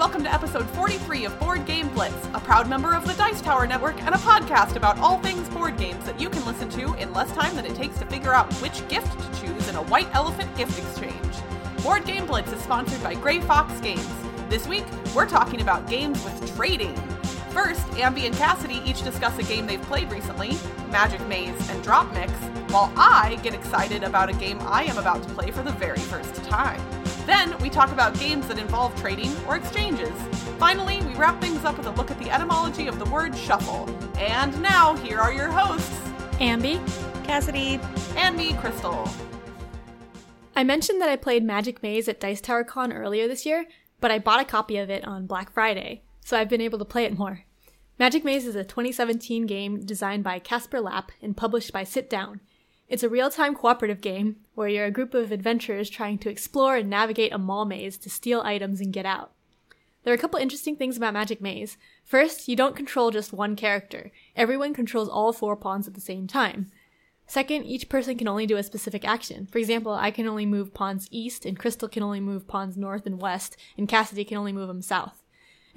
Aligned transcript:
welcome 0.00 0.22
to 0.22 0.32
episode 0.32 0.66
43 0.70 1.26
of 1.26 1.38
Board 1.38 1.66
Game 1.66 1.86
Blitz, 1.90 2.26
a 2.32 2.40
proud 2.40 2.70
member 2.70 2.94
of 2.94 3.06
the 3.06 3.12
Dice 3.12 3.42
Tower 3.42 3.66
Network 3.66 4.02
and 4.02 4.14
a 4.14 4.18
podcast 4.18 4.74
about 4.76 4.98
all 4.98 5.18
things 5.18 5.46
board 5.50 5.76
games 5.76 6.06
that 6.06 6.18
you 6.18 6.30
can 6.30 6.42
listen 6.46 6.70
to 6.70 6.94
in 6.94 7.12
less 7.12 7.30
time 7.32 7.54
than 7.54 7.66
it 7.66 7.74
takes 7.74 7.98
to 7.98 8.06
figure 8.06 8.32
out 8.32 8.50
which 8.62 8.88
gift 8.88 9.12
to 9.20 9.40
choose 9.42 9.68
in 9.68 9.76
a 9.76 9.82
white 9.82 10.08
elephant 10.14 10.56
gift 10.56 10.78
exchange. 10.78 11.34
Board 11.82 12.06
Game 12.06 12.24
Blitz 12.24 12.50
is 12.50 12.62
sponsored 12.62 13.02
by 13.02 13.14
Grey 13.14 13.42
Fox 13.42 13.78
Games. 13.80 14.08
This 14.48 14.66
week, 14.66 14.86
we're 15.14 15.28
talking 15.28 15.60
about 15.60 15.86
games 15.86 16.24
with 16.24 16.56
trading. 16.56 16.96
First, 17.50 17.86
Ambi 17.88 18.24
and 18.24 18.34
Cassidy 18.34 18.80
each 18.86 19.02
discuss 19.02 19.38
a 19.38 19.42
game 19.42 19.66
they've 19.66 19.82
played 19.82 20.10
recently, 20.10 20.56
Magic 20.88 21.20
Maze 21.26 21.68
and 21.68 21.84
Drop 21.84 22.10
Mix, 22.14 22.32
while 22.72 22.90
I 22.96 23.38
get 23.42 23.52
excited 23.52 24.02
about 24.02 24.30
a 24.30 24.32
game 24.32 24.60
I 24.62 24.84
am 24.84 24.96
about 24.96 25.22
to 25.24 25.28
play 25.34 25.50
for 25.50 25.62
the 25.62 25.72
very 25.72 25.98
first 25.98 26.36
time. 26.44 26.99
Then 27.30 27.56
we 27.60 27.70
talk 27.70 27.92
about 27.92 28.18
games 28.18 28.48
that 28.48 28.58
involve 28.58 28.92
trading 29.00 29.32
or 29.46 29.54
exchanges. 29.54 30.10
Finally, 30.58 31.00
we 31.02 31.14
wrap 31.14 31.40
things 31.40 31.64
up 31.64 31.78
with 31.78 31.86
a 31.86 31.92
look 31.92 32.10
at 32.10 32.18
the 32.18 32.28
etymology 32.28 32.88
of 32.88 32.98
the 32.98 33.04
word 33.04 33.38
shuffle. 33.38 33.88
And 34.18 34.60
now, 34.60 34.96
here 34.96 35.20
are 35.20 35.32
your 35.32 35.48
hosts, 35.48 35.96
Ambi. 36.40 36.84
Cassidy. 37.22 37.78
and 38.16 38.36
me, 38.36 38.54
Crystal. 38.54 39.08
I 40.56 40.64
mentioned 40.64 41.00
that 41.00 41.08
I 41.08 41.14
played 41.14 41.44
Magic 41.44 41.84
Maze 41.84 42.08
at 42.08 42.18
Dice 42.18 42.40
Tower 42.40 42.64
Con 42.64 42.92
earlier 42.92 43.28
this 43.28 43.46
year, 43.46 43.66
but 44.00 44.10
I 44.10 44.18
bought 44.18 44.40
a 44.40 44.44
copy 44.44 44.76
of 44.76 44.90
it 44.90 45.06
on 45.06 45.28
Black 45.28 45.52
Friday, 45.52 46.02
so 46.24 46.36
I've 46.36 46.48
been 46.48 46.60
able 46.60 46.80
to 46.80 46.84
play 46.84 47.04
it 47.04 47.16
more. 47.16 47.44
Magic 47.96 48.24
Maze 48.24 48.44
is 48.44 48.56
a 48.56 48.64
2017 48.64 49.46
game 49.46 49.78
designed 49.84 50.24
by 50.24 50.40
Kasper 50.40 50.80
Lapp 50.80 51.12
and 51.22 51.36
published 51.36 51.72
by 51.72 51.84
Sit 51.84 52.10
Down. 52.10 52.40
It's 52.90 53.04
a 53.04 53.08
real 53.08 53.30
time 53.30 53.54
cooperative 53.54 54.00
game 54.00 54.34
where 54.56 54.66
you're 54.66 54.84
a 54.84 54.90
group 54.90 55.14
of 55.14 55.30
adventurers 55.30 55.88
trying 55.88 56.18
to 56.18 56.28
explore 56.28 56.74
and 56.74 56.90
navigate 56.90 57.32
a 57.32 57.38
mall 57.38 57.64
maze 57.64 57.96
to 57.98 58.10
steal 58.10 58.40
items 58.40 58.80
and 58.80 58.92
get 58.92 59.06
out. 59.06 59.30
There 60.02 60.12
are 60.12 60.16
a 60.16 60.18
couple 60.18 60.40
interesting 60.40 60.74
things 60.74 60.96
about 60.96 61.14
Magic 61.14 61.40
Maze. 61.40 61.78
First, 62.04 62.48
you 62.48 62.56
don't 62.56 62.74
control 62.74 63.12
just 63.12 63.32
one 63.32 63.54
character. 63.54 64.10
Everyone 64.34 64.74
controls 64.74 65.08
all 65.08 65.32
four 65.32 65.54
pawns 65.54 65.86
at 65.86 65.94
the 65.94 66.00
same 66.00 66.26
time. 66.26 66.72
Second, 67.28 67.64
each 67.64 67.88
person 67.88 68.18
can 68.18 68.26
only 68.26 68.44
do 68.44 68.56
a 68.56 68.62
specific 68.64 69.06
action. 69.06 69.46
For 69.46 69.58
example, 69.58 69.92
I 69.92 70.10
can 70.10 70.26
only 70.26 70.44
move 70.44 70.74
pawns 70.74 71.06
east, 71.12 71.46
and 71.46 71.56
Crystal 71.56 71.88
can 71.88 72.02
only 72.02 72.18
move 72.18 72.48
pawns 72.48 72.76
north 72.76 73.06
and 73.06 73.20
west, 73.20 73.56
and 73.78 73.88
Cassidy 73.88 74.24
can 74.24 74.36
only 74.36 74.52
move 74.52 74.66
them 74.66 74.82
south. 74.82 75.22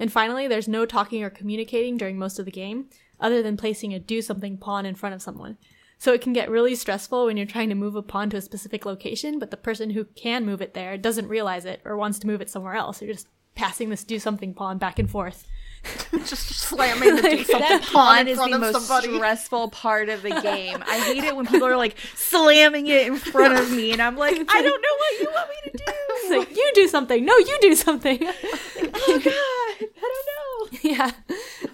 And 0.00 0.10
finally, 0.10 0.48
there's 0.48 0.66
no 0.66 0.84
talking 0.84 1.22
or 1.22 1.30
communicating 1.30 1.96
during 1.96 2.18
most 2.18 2.40
of 2.40 2.44
the 2.44 2.50
game, 2.50 2.86
other 3.20 3.40
than 3.40 3.56
placing 3.56 3.94
a 3.94 4.00
do 4.00 4.20
something 4.20 4.56
pawn 4.56 4.84
in 4.84 4.96
front 4.96 5.14
of 5.14 5.22
someone. 5.22 5.58
So 6.04 6.12
it 6.12 6.20
can 6.20 6.34
get 6.34 6.50
really 6.50 6.74
stressful 6.74 7.24
when 7.24 7.38
you're 7.38 7.46
trying 7.46 7.70
to 7.70 7.74
move 7.74 7.96
a 7.96 8.02
pawn 8.02 8.28
to 8.28 8.36
a 8.36 8.42
specific 8.42 8.84
location, 8.84 9.38
but 9.38 9.50
the 9.50 9.56
person 9.56 9.88
who 9.88 10.04
can 10.04 10.44
move 10.44 10.60
it 10.60 10.74
there 10.74 10.98
doesn't 10.98 11.28
realize 11.28 11.64
it 11.64 11.80
or 11.82 11.96
wants 11.96 12.18
to 12.18 12.26
move 12.26 12.42
it 12.42 12.50
somewhere 12.50 12.74
else. 12.74 13.00
You're 13.00 13.14
just 13.14 13.26
passing 13.54 13.88
this 13.88 14.04
do 14.04 14.18
something 14.18 14.52
pawn 14.52 14.76
back 14.76 14.98
and 14.98 15.10
forth. 15.10 15.46
Just 16.12 16.48
slamming 16.48 17.16
the 17.16 17.22
do 17.22 17.44
something 17.44 17.58
That 17.94 18.20
in 18.20 18.28
is 18.28 18.38
the 18.38 18.58
most 18.58 18.72
somebody. 18.86 19.14
stressful 19.14 19.70
part 19.70 20.10
of 20.10 20.20
the 20.20 20.28
game. 20.42 20.84
I 20.86 20.98
hate 20.98 21.24
it 21.24 21.34
when 21.34 21.46
people 21.46 21.66
are 21.68 21.76
like 21.78 21.96
slamming 22.14 22.86
it 22.86 23.06
in 23.06 23.16
front 23.16 23.58
of 23.58 23.70
me, 23.70 23.92
and 23.92 24.02
I'm 24.02 24.16
like, 24.18 24.34
I 24.34 24.62
don't 24.62 24.82
know 24.82 24.96
what 24.98 25.20
you 25.20 25.28
want 25.30 25.48
me 25.48 25.70
to 25.70 25.76
do. 25.78 25.84
It's 25.86 26.30
like, 26.30 26.56
you 26.56 26.70
do 26.74 26.86
something. 26.88 27.24
No, 27.24 27.34
you 27.38 27.58
do 27.62 27.74
something. 27.74 28.18
oh 28.22 29.20
God, 29.24 29.88
I 29.96 30.10
don't 30.12 30.26
know. 30.74 30.78
yeah. 30.82 31.10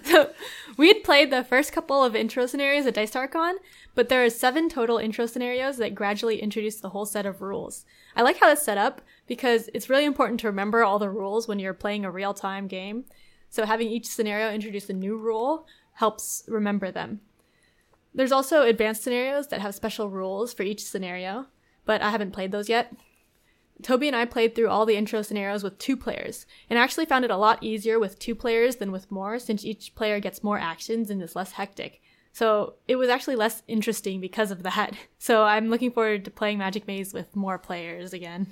So 0.03 0.29
we 0.81 0.87
had 0.87 1.03
played 1.03 1.29
the 1.29 1.43
first 1.43 1.71
couple 1.71 2.03
of 2.03 2.15
intro 2.15 2.47
scenarios 2.47 2.87
at 2.87 2.95
Dice 2.95 3.15
Con, 3.31 3.57
but 3.93 4.09
there 4.09 4.25
are 4.25 4.31
seven 4.31 4.67
total 4.67 4.97
intro 4.97 5.27
scenarios 5.27 5.77
that 5.77 5.93
gradually 5.93 6.41
introduce 6.41 6.77
the 6.77 6.89
whole 6.89 7.05
set 7.05 7.27
of 7.27 7.39
rules. 7.39 7.85
I 8.15 8.23
like 8.23 8.39
how 8.39 8.49
it's 8.49 8.63
set 8.63 8.79
up 8.79 8.99
because 9.27 9.69
it's 9.75 9.91
really 9.91 10.05
important 10.05 10.39
to 10.39 10.47
remember 10.47 10.83
all 10.83 10.97
the 10.97 11.11
rules 11.11 11.47
when 11.47 11.59
you're 11.59 11.75
playing 11.75 12.03
a 12.03 12.09
real 12.09 12.33
time 12.33 12.65
game. 12.65 13.05
So 13.51 13.67
having 13.67 13.89
each 13.89 14.07
scenario 14.07 14.51
introduce 14.51 14.89
a 14.89 14.93
new 14.93 15.17
rule 15.17 15.67
helps 15.93 16.45
remember 16.47 16.89
them. 16.89 17.21
There's 18.15 18.31
also 18.31 18.63
advanced 18.63 19.03
scenarios 19.03 19.49
that 19.49 19.61
have 19.61 19.75
special 19.75 20.09
rules 20.09 20.51
for 20.51 20.63
each 20.63 20.83
scenario, 20.83 21.45
but 21.85 22.01
I 22.01 22.09
haven't 22.09 22.31
played 22.31 22.51
those 22.51 22.69
yet. 22.69 22.91
Toby 23.81 24.07
and 24.07 24.15
I 24.15 24.25
played 24.25 24.55
through 24.55 24.69
all 24.69 24.85
the 24.85 24.95
intro 24.95 25.21
scenarios 25.21 25.63
with 25.63 25.77
two 25.77 25.97
players, 25.97 26.45
and 26.69 26.77
actually 26.79 27.05
found 27.05 27.25
it 27.25 27.31
a 27.31 27.37
lot 27.37 27.61
easier 27.61 27.99
with 27.99 28.19
two 28.19 28.35
players 28.35 28.77
than 28.77 28.91
with 28.91 29.11
more, 29.11 29.39
since 29.39 29.65
each 29.65 29.95
player 29.95 30.19
gets 30.19 30.43
more 30.43 30.59
actions 30.59 31.09
and 31.09 31.21
is 31.21 31.35
less 31.35 31.53
hectic. 31.53 32.01
So 32.33 32.75
it 32.87 32.95
was 32.95 33.09
actually 33.09 33.35
less 33.35 33.61
interesting 33.67 34.21
because 34.21 34.51
of 34.51 34.63
that. 34.63 34.95
So 35.19 35.43
I'm 35.43 35.69
looking 35.69 35.91
forward 35.91 36.25
to 36.25 36.31
playing 36.31 36.57
Magic 36.57 36.87
Maze 36.87 37.13
with 37.13 37.35
more 37.35 37.59
players 37.59 38.11
again. 38.11 38.47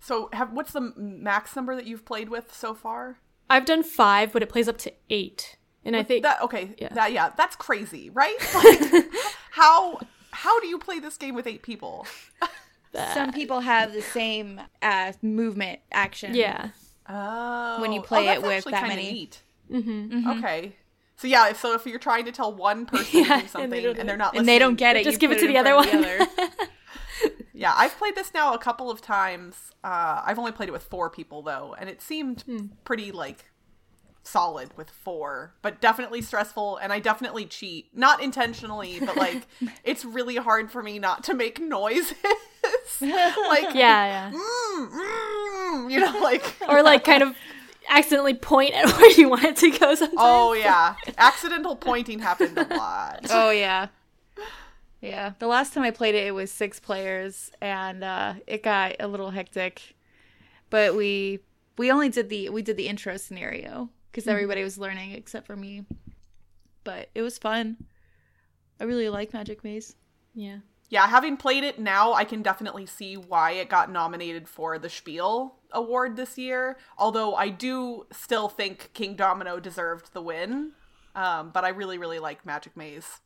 So, 0.00 0.30
have, 0.32 0.52
what's 0.52 0.72
the 0.72 0.92
max 0.96 1.54
number 1.54 1.76
that 1.76 1.86
you've 1.86 2.04
played 2.04 2.28
with 2.28 2.52
so 2.54 2.74
far? 2.74 3.18
I've 3.50 3.66
done 3.66 3.82
five, 3.82 4.32
but 4.32 4.42
it 4.42 4.48
plays 4.48 4.68
up 4.68 4.78
to 4.78 4.92
eight. 5.10 5.56
And 5.84 5.94
I 5.94 6.02
think 6.02 6.22
That 6.22 6.40
okay, 6.42 6.74
Yeah. 6.78 6.88
that 6.94 7.12
yeah, 7.12 7.30
that's 7.36 7.56
crazy, 7.56 8.08
right? 8.10 8.36
Like, 8.54 9.04
how 9.50 10.00
how 10.30 10.58
do 10.60 10.66
you 10.66 10.78
play 10.78 10.98
this 10.98 11.16
game 11.18 11.34
with 11.34 11.46
eight 11.46 11.62
people? 11.62 12.06
Some 13.14 13.32
people 13.32 13.60
have 13.60 13.92
the 13.92 14.02
same 14.02 14.60
uh, 14.82 15.12
movement 15.22 15.80
action. 15.90 16.34
yeah. 16.34 16.68
Oh, 17.08 17.80
When 17.80 17.92
you 17.92 18.00
play 18.00 18.22
oh, 18.22 18.40
that's 18.40 18.44
it 18.44 18.64
with 18.66 18.72
that 18.72 18.86
many. 18.86 19.12
Neat. 19.12 19.42
Mm-hmm. 19.70 20.28
Okay. 20.38 20.72
So 21.16 21.26
yeah, 21.28 21.48
if, 21.50 21.60
so 21.60 21.74
if 21.74 21.84
you're 21.86 21.98
trying 21.98 22.24
to 22.26 22.32
tell 22.32 22.52
one 22.54 22.86
person 22.92 23.20
Yeah, 23.20 23.24
to 23.26 23.32
and 23.34 23.42
do 23.42 23.48
something 23.48 23.70
they 23.70 23.76
and, 23.78 23.84
don't 23.86 23.96
do 23.96 24.06
they're 24.06 24.14
it. 24.14 24.18
not 24.18 24.36
and 24.36 24.46
they 24.48 24.58
don't 24.58 24.76
get 24.76 24.96
it. 24.96 25.04
Just 25.04 25.18
give 25.20 25.30
it 25.30 25.34
put 25.36 25.40
to 25.42 25.48
the 25.48 25.58
other 25.58 25.70
front 25.70 25.88
of 25.88 25.94
one. 25.94 26.02
the 26.02 26.42
other. 26.42 26.50
Yeah, 27.54 27.72
I've 27.76 27.96
played 27.96 28.16
this 28.16 28.32
now 28.34 28.54
a 28.54 28.58
couple 28.58 28.90
of 28.90 29.00
times. 29.00 29.70
Uh, 29.84 30.22
I've 30.24 30.38
only 30.38 30.50
played 30.50 30.68
it 30.68 30.72
with 30.72 30.82
four 30.82 31.08
people 31.10 31.42
though, 31.42 31.76
and 31.78 31.88
it 31.88 32.02
seemed 32.02 32.42
Hmm. 32.42 32.66
pretty 32.84 33.12
like 33.12 33.44
solid 34.22 34.76
with 34.76 34.88
four, 34.90 35.54
but 35.62 35.80
definitely 35.80 36.22
stressful. 36.22 36.76
And 36.78 36.92
I 36.92 37.00
definitely 37.00 37.44
cheat, 37.46 37.88
not 37.96 38.22
intentionally, 38.22 39.00
but 39.00 39.16
like 39.16 39.46
it's 39.84 40.04
really 40.04 40.36
hard 40.36 40.70
for 40.70 40.82
me 40.82 40.98
not 40.98 41.24
to 41.24 41.34
make 41.34 41.60
noises, 41.60 42.14
like 43.00 43.74
Yeah, 43.74 43.74
yeah. 43.74 44.30
mm, 44.32 44.90
mm, 44.90 45.90
you 45.90 46.00
know, 46.00 46.18
like 46.22 46.56
Or 46.68 46.82
like 46.82 47.04
kind 47.04 47.22
of 47.22 47.36
accidentally 47.88 48.34
point 48.34 48.72
at 48.74 48.86
where 48.96 49.10
you 49.12 49.28
want 49.28 49.44
it 49.44 49.56
to 49.56 49.70
go 49.70 49.94
sometimes. 49.94 50.18
oh 50.18 50.52
yeah, 50.52 50.94
accidental 51.18 51.74
pointing 51.76 52.20
happened 52.20 52.56
a 52.56 52.76
lot. 52.76 53.26
Oh 53.30 53.50
yeah. 53.50 53.88
Yeah. 55.00 55.32
The 55.40 55.48
last 55.48 55.74
time 55.74 55.82
I 55.82 55.90
played 55.90 56.14
it 56.14 56.26
it 56.28 56.30
was 56.34 56.50
six 56.52 56.78
players 56.78 57.50
and 57.60 58.04
uh 58.04 58.34
it 58.46 58.62
got 58.62 58.96
a 59.00 59.08
little 59.08 59.30
hectic. 59.30 59.96
But 60.70 60.94
we 60.94 61.40
we 61.76 61.90
only 61.90 62.08
did 62.08 62.28
the 62.28 62.50
we 62.50 62.62
did 62.62 62.76
the 62.76 62.86
intro 62.86 63.16
scenario 63.16 63.90
because 64.12 64.28
everybody 64.28 64.62
was 64.62 64.76
learning 64.78 65.12
except 65.12 65.46
for 65.46 65.56
me. 65.56 65.86
But 66.84 67.08
it 67.14 67.22
was 67.22 67.38
fun. 67.38 67.78
I 68.78 68.84
really 68.84 69.08
like 69.08 69.32
Magic 69.32 69.64
Maze. 69.64 69.96
Yeah. 70.34 70.58
Yeah, 70.90 71.06
having 71.06 71.38
played 71.38 71.64
it 71.64 71.78
now, 71.78 72.12
I 72.12 72.24
can 72.24 72.42
definitely 72.42 72.84
see 72.84 73.16
why 73.16 73.52
it 73.52 73.70
got 73.70 73.90
nominated 73.90 74.46
for 74.46 74.78
the 74.78 74.90
Spiel 74.90 75.54
Award 75.70 76.16
this 76.16 76.36
year. 76.36 76.76
Although 76.98 77.34
I 77.34 77.48
do 77.48 78.06
still 78.12 78.50
think 78.50 78.90
Kingdomino 78.92 79.62
deserved 79.62 80.12
the 80.12 80.20
win. 80.20 80.72
Um, 81.14 81.50
but 81.50 81.64
I 81.64 81.70
really, 81.70 81.96
really 81.96 82.18
like 82.18 82.44
Magic 82.44 82.76
Maze. 82.76 83.20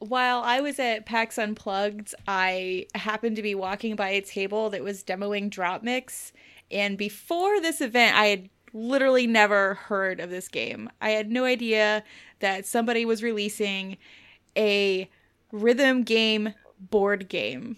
While 0.00 0.42
I 0.42 0.60
was 0.60 0.78
at 0.78 1.06
PAX 1.06 1.38
Unplugged, 1.38 2.14
I 2.28 2.86
happened 2.94 3.36
to 3.36 3.42
be 3.42 3.54
walking 3.54 3.96
by 3.96 4.10
a 4.10 4.20
table 4.20 4.68
that 4.70 4.82
was 4.82 5.04
demoing 5.04 5.48
Drop 5.48 5.82
Mix. 5.82 6.32
And 6.70 6.98
before 6.98 7.60
this 7.60 7.80
event, 7.80 8.16
I 8.16 8.26
had 8.26 8.48
literally 8.72 9.26
never 9.26 9.74
heard 9.74 10.20
of 10.20 10.30
this 10.30 10.48
game. 10.48 10.90
I 11.00 11.10
had 11.10 11.30
no 11.30 11.44
idea 11.44 12.02
that 12.40 12.66
somebody 12.66 13.04
was 13.04 13.22
releasing 13.22 13.98
a 14.56 15.08
rhythm 15.50 16.02
game 16.02 16.54
board 16.78 17.28
game. 17.28 17.76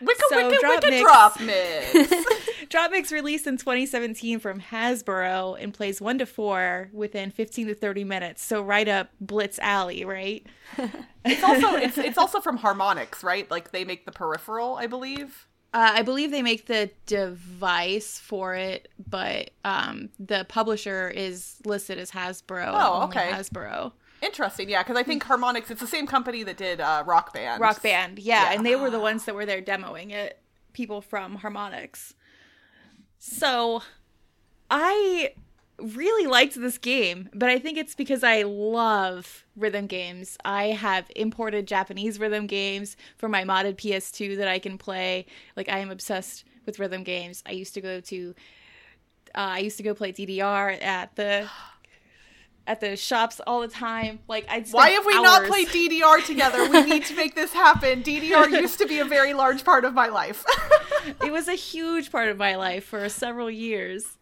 Wicca, 0.00 0.20
So, 0.30 0.48
wicca, 0.48 0.60
Drop 0.60 0.82
wicca, 0.82 0.90
Mix. 0.90 1.02
drop 1.02 1.40
mix. 1.40 2.26
Drop 2.68 2.90
Mix 2.90 3.12
released 3.12 3.46
in 3.46 3.56
2017 3.56 4.38
from 4.40 4.60
Hasbro 4.60 5.62
and 5.62 5.72
plays 5.72 6.00
1 6.00 6.18
to 6.18 6.26
4 6.26 6.90
within 6.92 7.30
15 7.30 7.68
to 7.68 7.74
30 7.74 8.02
minutes. 8.04 8.42
So 8.42 8.62
right 8.62 8.88
up 8.88 9.10
Blitz 9.20 9.58
Alley, 9.60 10.04
right? 10.04 10.44
it's 11.24 11.42
also 11.44 11.76
it's 11.76 11.98
it's 11.98 12.18
also 12.18 12.40
from 12.40 12.58
Harmonix, 12.58 13.22
right? 13.22 13.48
Like 13.50 13.70
they 13.70 13.84
make 13.84 14.06
the 14.06 14.12
peripheral, 14.12 14.76
I 14.76 14.86
believe. 14.86 15.46
Uh, 15.74 15.92
I 15.94 16.02
believe 16.02 16.30
they 16.30 16.42
make 16.42 16.66
the 16.66 16.90
device 17.06 18.18
for 18.18 18.54
it, 18.54 18.88
but 19.08 19.50
um, 19.64 20.10
the 20.18 20.44
publisher 20.48 21.08
is 21.08 21.56
listed 21.64 21.98
as 21.98 22.10
Hasbro. 22.10 22.70
Oh, 22.74 23.04
okay. 23.04 23.30
Hasbro. 23.32 23.92
Interesting, 24.20 24.68
yeah, 24.68 24.82
because 24.82 24.96
I 24.96 25.02
think 25.02 25.24
Harmonix. 25.24 25.70
It's 25.70 25.80
the 25.80 25.86
same 25.86 26.06
company 26.06 26.42
that 26.42 26.56
did 26.58 26.80
uh, 26.80 27.02
Rock 27.06 27.32
Band. 27.32 27.60
Rock 27.60 27.82
Band, 27.82 28.18
yeah, 28.18 28.50
Yeah. 28.50 28.56
and 28.56 28.66
they 28.66 28.76
were 28.76 28.90
the 28.90 29.00
ones 29.00 29.24
that 29.24 29.34
were 29.34 29.46
there 29.46 29.62
demoing 29.62 30.12
it. 30.12 30.38
People 30.74 31.00
from 31.00 31.38
Harmonix. 31.38 32.14
So, 33.18 33.82
I 34.70 35.32
really 35.82 36.26
liked 36.26 36.54
this 36.54 36.78
game, 36.78 37.28
but 37.34 37.48
I 37.48 37.58
think 37.58 37.76
it's 37.78 37.94
because 37.94 38.22
I 38.24 38.42
love 38.42 39.44
rhythm 39.56 39.86
games. 39.86 40.38
I 40.44 40.66
have 40.66 41.10
imported 41.16 41.66
Japanese 41.66 42.18
rhythm 42.18 42.46
games 42.46 42.96
for 43.16 43.28
my 43.28 43.44
modded 43.44 43.76
PS2 43.76 44.36
that 44.38 44.48
I 44.48 44.58
can 44.58 44.78
play. 44.78 45.26
Like 45.56 45.68
I 45.68 45.78
am 45.78 45.90
obsessed 45.90 46.44
with 46.66 46.78
rhythm 46.78 47.02
games. 47.02 47.42
I 47.46 47.52
used 47.52 47.74
to 47.74 47.80
go 47.80 48.00
to 48.00 48.34
Uh, 49.34 49.56
I 49.56 49.58
used 49.60 49.78
to 49.78 49.82
go 49.82 49.94
play 49.94 50.12
DDR 50.12 50.82
at 50.82 51.16
the 51.16 51.48
at 52.66 52.80
the 52.80 52.96
shops 52.96 53.40
all 53.46 53.60
the 53.60 53.68
time. 53.68 54.20
Like 54.28 54.46
I 54.48 54.64
why 54.70 54.90
have 54.90 55.04
we 55.04 55.14
hours. 55.14 55.22
not 55.22 55.44
played 55.46 55.68
DDR 55.68 56.24
together? 56.24 56.68
We 56.68 56.82
need 56.92 57.04
to 57.06 57.16
make 57.16 57.34
this 57.34 57.52
happen. 57.52 58.02
DDR 58.02 58.50
used 58.50 58.78
to 58.78 58.86
be 58.86 59.00
a 59.00 59.04
very 59.04 59.34
large 59.34 59.64
part 59.64 59.84
of 59.84 59.94
my 59.94 60.08
life. 60.08 60.44
it 61.24 61.32
was 61.32 61.48
a 61.48 61.54
huge 61.54 62.12
part 62.12 62.28
of 62.28 62.36
my 62.36 62.56
life 62.56 62.84
for 62.84 63.08
several 63.08 63.50
years. 63.50 64.18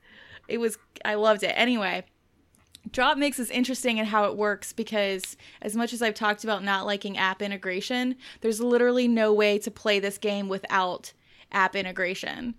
It 0.50 0.58
was 0.58 0.78
I 1.04 1.14
loved 1.14 1.42
it. 1.42 1.52
Anyway, 1.56 2.04
Drop 2.90 3.18
Mix 3.18 3.38
is 3.38 3.50
interesting 3.50 3.98
in 3.98 4.06
how 4.06 4.24
it 4.24 4.36
works 4.36 4.72
because 4.72 5.36
as 5.62 5.76
much 5.76 5.92
as 5.92 6.02
I've 6.02 6.14
talked 6.14 6.44
about 6.44 6.64
not 6.64 6.86
liking 6.86 7.18
app 7.18 7.42
integration, 7.42 8.16
there's 8.40 8.60
literally 8.60 9.06
no 9.06 9.32
way 9.32 9.58
to 9.58 9.70
play 9.70 10.00
this 10.00 10.18
game 10.18 10.48
without 10.48 11.12
app 11.52 11.76
integration. 11.76 12.54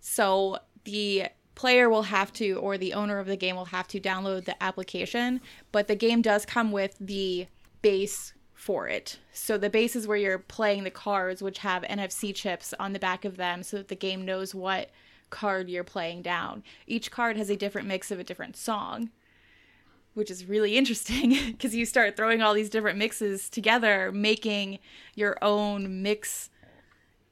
So 0.00 0.58
the 0.84 1.26
player 1.54 1.90
will 1.90 2.02
have 2.02 2.32
to, 2.34 2.54
or 2.54 2.78
the 2.78 2.94
owner 2.94 3.18
of 3.18 3.26
the 3.26 3.36
game 3.36 3.56
will 3.56 3.64
have 3.66 3.88
to 3.88 4.00
download 4.00 4.44
the 4.44 4.62
application, 4.62 5.40
but 5.72 5.88
the 5.88 5.96
game 5.96 6.22
does 6.22 6.46
come 6.46 6.70
with 6.70 6.96
the 7.00 7.48
base 7.82 8.32
for 8.54 8.86
it. 8.88 9.18
So 9.32 9.58
the 9.58 9.70
base 9.70 9.96
is 9.96 10.06
where 10.06 10.16
you're 10.16 10.38
playing 10.38 10.84
the 10.84 10.90
cards, 10.90 11.42
which 11.42 11.58
have 11.58 11.82
NFC 11.82 12.34
chips 12.34 12.74
on 12.78 12.92
the 12.92 12.98
back 12.98 13.24
of 13.24 13.36
them 13.36 13.62
so 13.62 13.78
that 13.78 13.88
the 13.88 13.96
game 13.96 14.24
knows 14.24 14.54
what 14.54 14.90
card 15.30 15.68
you're 15.68 15.84
playing 15.84 16.22
down. 16.22 16.62
Each 16.86 17.10
card 17.10 17.36
has 17.36 17.50
a 17.50 17.56
different 17.56 17.88
mix 17.88 18.10
of 18.10 18.18
a 18.18 18.24
different 18.24 18.56
song, 18.56 19.10
which 20.14 20.30
is 20.30 20.44
really 20.44 20.76
interesting 20.76 21.30
because 21.46 21.74
you 21.74 21.84
start 21.84 22.16
throwing 22.16 22.42
all 22.42 22.54
these 22.54 22.70
different 22.70 22.98
mixes 22.98 23.48
together, 23.48 24.10
making 24.12 24.78
your 25.14 25.36
own 25.42 26.02
mix, 26.02 26.50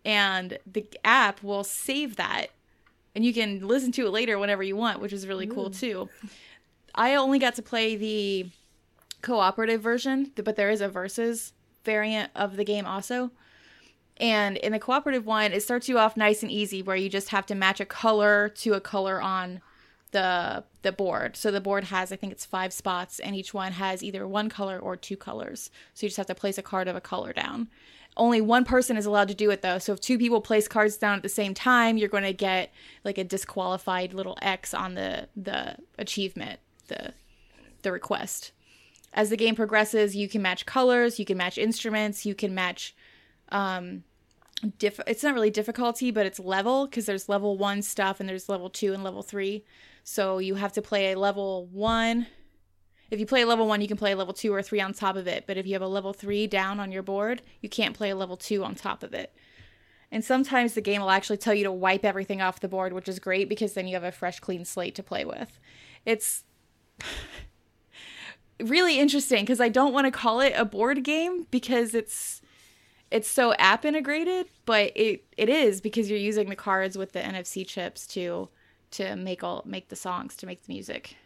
and 0.04 0.58
the 0.70 0.86
app 1.04 1.42
will 1.42 1.64
save 1.64 2.16
that 2.16 2.50
and 3.16 3.24
you 3.24 3.32
can 3.32 3.66
listen 3.66 3.90
to 3.92 4.06
it 4.06 4.10
later 4.10 4.38
whenever 4.38 4.62
you 4.62 4.76
want, 4.76 5.00
which 5.00 5.12
is 5.14 5.26
really 5.26 5.48
Ooh. 5.48 5.54
cool 5.54 5.70
mm. 5.70 5.80
too. 5.80 6.08
I 6.94 7.14
only 7.14 7.38
got 7.38 7.54
to 7.54 7.62
play 7.62 7.96
the 7.96 8.50
cooperative 9.22 9.80
version, 9.80 10.32
but 10.36 10.54
there 10.54 10.68
is 10.68 10.82
a 10.82 10.88
versus 10.88 11.54
variant 11.82 12.30
of 12.36 12.56
the 12.56 12.64
game 12.64 12.84
also. 12.84 13.30
And 14.18 14.56
in 14.56 14.72
the 14.72 14.78
cooperative 14.78 15.26
one, 15.26 15.52
it 15.52 15.62
starts 15.62 15.88
you 15.88 15.98
off 15.98 16.16
nice 16.16 16.42
and 16.42 16.50
easy 16.50 16.82
where 16.82 16.96
you 16.96 17.08
just 17.08 17.28
have 17.28 17.46
to 17.46 17.54
match 17.54 17.80
a 17.80 17.84
color 17.84 18.48
to 18.56 18.74
a 18.74 18.80
color 18.80 19.20
on 19.20 19.60
the 20.12 20.64
the 20.82 20.92
board. 20.92 21.36
So 21.36 21.50
the 21.50 21.60
board 21.60 21.84
has 21.84 22.12
I 22.12 22.16
think 22.16 22.32
it's 22.32 22.46
5 22.46 22.72
spots 22.72 23.18
and 23.18 23.34
each 23.34 23.52
one 23.52 23.72
has 23.72 24.02
either 24.02 24.26
one 24.26 24.48
color 24.48 24.78
or 24.78 24.96
two 24.96 25.16
colors. 25.16 25.70
So 25.94 26.06
you 26.06 26.08
just 26.08 26.16
have 26.16 26.26
to 26.26 26.34
place 26.34 26.58
a 26.58 26.62
card 26.62 26.88
of 26.88 26.96
a 26.96 27.00
color 27.00 27.32
down. 27.32 27.68
Only 28.16 28.40
one 28.40 28.64
person 28.64 28.96
is 28.96 29.04
allowed 29.04 29.28
to 29.28 29.34
do 29.34 29.50
it 29.50 29.60
though. 29.60 29.78
So 29.78 29.92
if 29.92 30.00
two 30.00 30.16
people 30.16 30.40
place 30.40 30.68
cards 30.68 30.96
down 30.96 31.16
at 31.16 31.22
the 31.22 31.28
same 31.28 31.52
time, 31.52 31.98
you're 31.98 32.08
going 32.08 32.22
to 32.22 32.32
get 32.32 32.72
like 33.04 33.18
a 33.18 33.24
disqualified 33.24 34.14
little 34.14 34.38
X 34.40 34.72
on 34.72 34.94
the 34.94 35.28
the 35.36 35.76
achievement, 35.98 36.60
the 36.88 37.12
the 37.82 37.92
request. 37.92 38.52
As 39.12 39.30
the 39.30 39.36
game 39.36 39.54
progresses, 39.54 40.16
you 40.16 40.28
can 40.28 40.40
match 40.40 40.66
colors, 40.66 41.18
you 41.18 41.24
can 41.24 41.36
match 41.36 41.58
instruments, 41.58 42.24
you 42.24 42.34
can 42.34 42.54
match 42.54 42.94
um 43.50 44.02
diff- 44.78 45.00
it's 45.06 45.22
not 45.22 45.34
really 45.34 45.50
difficulty, 45.50 46.10
but 46.10 46.26
it's 46.26 46.38
level 46.38 46.86
because 46.86 47.06
there's 47.06 47.28
level 47.28 47.56
1 47.58 47.82
stuff 47.82 48.20
and 48.20 48.28
there's 48.28 48.48
level 48.48 48.70
2 48.70 48.92
and 48.92 49.02
level 49.04 49.22
3. 49.22 49.64
So 50.04 50.38
you 50.38 50.54
have 50.54 50.72
to 50.74 50.82
play 50.82 51.12
a 51.12 51.18
level 51.18 51.66
1 51.66 52.26
if 53.10 53.20
you 53.20 53.26
play 53.26 53.42
a 53.42 53.46
level 53.46 53.66
one, 53.66 53.80
you 53.80 53.88
can 53.88 53.96
play 53.96 54.12
a 54.12 54.16
level 54.16 54.34
two 54.34 54.52
or 54.52 54.62
three 54.62 54.80
on 54.80 54.92
top 54.92 55.16
of 55.16 55.26
it. 55.26 55.44
But 55.46 55.56
if 55.56 55.66
you 55.66 55.74
have 55.74 55.82
a 55.82 55.88
level 55.88 56.12
three 56.12 56.46
down 56.46 56.80
on 56.80 56.90
your 56.90 57.02
board, 57.02 57.42
you 57.60 57.68
can't 57.68 57.96
play 57.96 58.10
a 58.10 58.16
level 58.16 58.36
two 58.36 58.64
on 58.64 58.74
top 58.74 59.02
of 59.02 59.14
it. 59.14 59.32
And 60.10 60.24
sometimes 60.24 60.74
the 60.74 60.80
game 60.80 61.00
will 61.00 61.10
actually 61.10 61.36
tell 61.36 61.54
you 61.54 61.64
to 61.64 61.72
wipe 61.72 62.04
everything 62.04 62.40
off 62.40 62.60
the 62.60 62.68
board, 62.68 62.92
which 62.92 63.08
is 63.08 63.18
great 63.18 63.48
because 63.48 63.74
then 63.74 63.86
you 63.86 63.94
have 63.94 64.04
a 64.04 64.12
fresh, 64.12 64.40
clean 64.40 64.64
slate 64.64 64.94
to 64.96 65.02
play 65.02 65.24
with. 65.24 65.58
It's 66.04 66.44
really 68.60 68.98
interesting 68.98 69.42
because 69.44 69.60
I 69.60 69.68
don't 69.68 69.92
want 69.92 70.06
to 70.06 70.10
call 70.10 70.40
it 70.40 70.54
a 70.56 70.64
board 70.64 71.02
game 71.04 71.46
because 71.50 71.94
it's 71.94 72.40
it's 73.10 73.28
so 73.28 73.54
app 73.54 73.84
integrated, 73.84 74.46
but 74.64 74.92
it 74.96 75.24
it 75.36 75.48
is 75.48 75.80
because 75.80 76.10
you're 76.10 76.18
using 76.18 76.48
the 76.48 76.56
cards 76.56 76.98
with 76.98 77.12
the 77.12 77.20
NFC 77.20 77.66
chips 77.66 78.06
to 78.08 78.48
to 78.92 79.16
make 79.16 79.42
all 79.44 79.62
make 79.64 79.88
the 79.88 79.96
songs 79.96 80.36
to 80.36 80.46
make 80.46 80.64
the 80.64 80.72
music. 80.72 81.16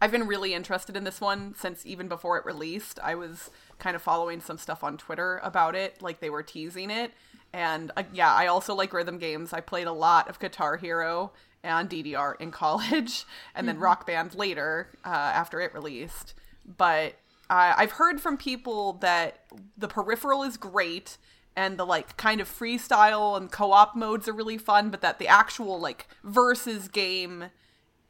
I've 0.00 0.10
been 0.10 0.26
really 0.26 0.52
interested 0.52 0.96
in 0.96 1.04
this 1.04 1.20
one 1.20 1.54
since 1.54 1.86
even 1.86 2.08
before 2.08 2.36
it 2.36 2.44
released. 2.44 2.98
I 3.04 3.14
was 3.14 3.50
kind 3.78 3.94
of 3.94 4.02
following 4.02 4.40
some 4.40 4.58
stuff 4.58 4.82
on 4.82 4.96
Twitter 4.96 5.40
about 5.44 5.76
it, 5.76 6.02
like 6.02 6.18
they 6.18 6.30
were 6.30 6.42
teasing 6.42 6.90
it. 6.90 7.12
And 7.52 7.92
uh, 7.96 8.02
yeah, 8.12 8.32
I 8.34 8.48
also 8.48 8.74
like 8.74 8.92
rhythm 8.92 9.18
games. 9.18 9.52
I 9.52 9.60
played 9.60 9.86
a 9.86 9.92
lot 9.92 10.28
of 10.28 10.40
Guitar 10.40 10.76
Hero 10.76 11.32
and 11.62 11.88
DDR 11.88 12.40
in 12.40 12.50
college, 12.62 13.24
and 13.54 13.68
then 13.68 13.76
mm-hmm. 13.76 13.84
Rock 13.84 14.06
Band 14.06 14.34
later 14.34 14.88
uh, 15.04 15.08
after 15.08 15.60
it 15.60 15.72
released. 15.72 16.34
But 16.76 17.14
uh, 17.50 17.74
I've 17.76 17.92
heard 17.92 18.20
from 18.20 18.36
people 18.36 18.94
that 18.94 19.40
the 19.76 19.88
peripheral 19.88 20.42
is 20.42 20.56
great 20.56 21.18
and 21.56 21.78
the 21.78 21.84
like 21.84 22.16
kind 22.16 22.40
of 22.40 22.48
freestyle 22.48 23.36
and 23.36 23.50
co-op 23.50 23.94
modes 23.94 24.28
are 24.28 24.32
really 24.32 24.58
fun, 24.58 24.90
but 24.90 25.00
that 25.02 25.18
the 25.18 25.28
actual 25.28 25.78
like 25.78 26.08
versus 26.24 26.88
game 26.88 27.46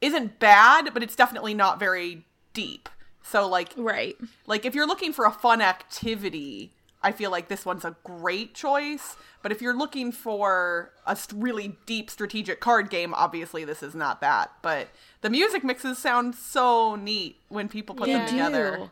isn't 0.01 0.39
bad, 0.39 0.93
but 0.95 1.03
it's 1.03 1.17
definitely 1.17 1.55
not 1.55 1.79
very 1.79 2.25
deep. 2.53 2.89
So 3.23 3.49
like 3.49 3.73
right. 3.77 4.17
Like 4.47 4.65
if 4.65 4.75
you're 4.75 4.87
looking 4.87 5.13
for 5.13 5.25
a 5.25 5.33
fun 5.33 5.61
activity, 5.61 6.75
I 7.03 7.13
feel 7.13 7.31
like 7.31 7.49
this 7.49 7.67
one's 7.67 7.85
a 7.85 7.97
great 8.05 8.55
choice. 8.55 9.17
But 9.43 9.51
if 9.51 9.61
you're 9.61 9.77
looking 9.77 10.13
for 10.13 10.93
a 11.05 11.17
really 11.35 11.77
deep 11.85 12.11
strategic 12.11 12.61
card 12.61 12.91
game, 12.91 13.13
obviously 13.13 13.65
this 13.65 13.83
is 13.83 13.95
not 13.95 14.21
that. 14.21 14.53
But 14.63 14.89
the 15.21 15.31
music 15.31 15.65
mixes 15.65 15.99
sound 15.99 16.35
so 16.37 16.95
neat 16.95 17.41
when 17.49 17.69
people 17.69 17.97
put 17.97 18.09
yeah. 18.09 18.19
them 18.19 18.29
together. 18.29 18.91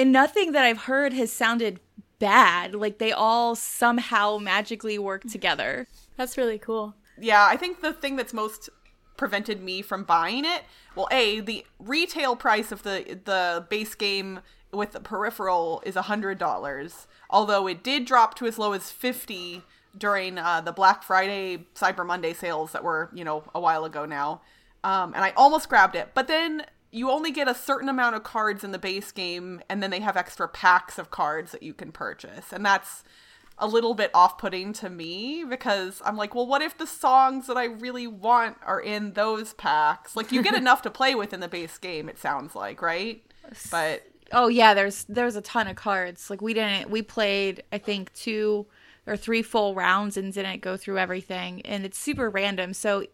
Do. 0.00 0.02
And 0.02 0.12
nothing 0.12 0.52
that 0.52 0.64
I've 0.64 0.82
heard 0.82 1.12
has 1.12 1.32
sounded 1.32 1.80
bad. 2.18 2.74
Like 2.74 2.98
they 2.98 3.12
all 3.12 3.56
somehow 3.56 4.38
magically 4.38 4.98
work 4.98 5.24
together. 5.24 5.88
That's 6.16 6.38
really 6.38 6.58
cool. 6.58 6.94
Yeah, 7.18 7.46
I 7.48 7.56
think 7.56 7.80
the 7.80 7.92
thing 7.92 8.16
that's 8.16 8.32
most 8.32 8.70
prevented 9.16 9.62
me 9.62 9.82
from 9.82 10.04
buying 10.04 10.44
it. 10.44 10.62
Well, 10.96 11.08
a 11.10 11.40
the 11.40 11.66
retail 11.78 12.36
price 12.36 12.72
of 12.72 12.82
the 12.82 13.18
the 13.24 13.66
base 13.68 13.94
game 13.94 14.40
with 14.72 14.92
the 14.92 15.00
peripheral 15.00 15.82
is 15.84 15.96
a 15.96 16.02
hundred 16.02 16.38
dollars, 16.38 17.06
although 17.28 17.66
it 17.66 17.82
did 17.82 18.04
drop 18.04 18.34
to 18.36 18.46
as 18.46 18.58
low 18.58 18.72
as 18.72 18.90
fifty 18.90 19.62
during 19.96 20.38
uh, 20.38 20.60
the 20.60 20.72
Black 20.72 21.02
Friday 21.02 21.66
Cyber 21.74 22.06
Monday 22.06 22.32
sales 22.32 22.72
that 22.72 22.84
were 22.84 23.10
you 23.12 23.24
know 23.24 23.44
a 23.54 23.60
while 23.60 23.84
ago 23.84 24.06
now. 24.06 24.40
Um, 24.82 25.12
and 25.14 25.22
I 25.22 25.32
almost 25.36 25.68
grabbed 25.68 25.94
it, 25.96 26.10
but 26.14 26.26
then 26.26 26.64
you 26.90 27.10
only 27.10 27.30
get 27.30 27.48
a 27.48 27.54
certain 27.54 27.88
amount 27.88 28.16
of 28.16 28.24
cards 28.24 28.64
in 28.64 28.72
the 28.72 28.78
base 28.78 29.12
game, 29.12 29.60
and 29.68 29.82
then 29.82 29.90
they 29.90 30.00
have 30.00 30.16
extra 30.16 30.48
packs 30.48 30.98
of 30.98 31.10
cards 31.10 31.52
that 31.52 31.62
you 31.62 31.74
can 31.74 31.92
purchase, 31.92 32.52
and 32.52 32.64
that's 32.64 33.04
a 33.60 33.66
little 33.66 33.94
bit 33.94 34.10
off-putting 34.14 34.72
to 34.72 34.88
me 34.88 35.44
because 35.44 36.00
I'm 36.04 36.16
like, 36.16 36.34
well, 36.34 36.46
what 36.46 36.62
if 36.62 36.78
the 36.78 36.86
songs 36.86 37.46
that 37.46 37.58
I 37.58 37.64
really 37.66 38.06
want 38.06 38.56
are 38.66 38.80
in 38.80 39.12
those 39.12 39.52
packs? 39.52 40.16
Like 40.16 40.32
you 40.32 40.42
get 40.42 40.54
enough 40.56 40.82
to 40.82 40.90
play 40.90 41.14
with 41.14 41.32
in 41.32 41.40
the 41.40 41.48
base 41.48 41.76
game, 41.78 42.08
it 42.08 42.18
sounds 42.18 42.54
like, 42.54 42.80
right? 42.80 43.22
But 43.70 44.06
oh 44.32 44.48
yeah, 44.48 44.74
there's 44.74 45.04
there's 45.04 45.36
a 45.36 45.42
ton 45.42 45.68
of 45.68 45.76
cards. 45.76 46.30
Like 46.30 46.40
we 46.40 46.54
didn't 46.54 46.90
we 46.90 47.02
played 47.02 47.62
I 47.70 47.78
think 47.78 48.12
two 48.14 48.66
or 49.06 49.16
three 49.16 49.42
full 49.42 49.74
rounds 49.74 50.16
and 50.16 50.32
didn't 50.32 50.60
go 50.62 50.76
through 50.76 50.98
everything 50.98 51.62
and 51.62 51.84
it's 51.84 51.98
super 51.98 52.30
random. 52.30 52.72
So 52.74 53.04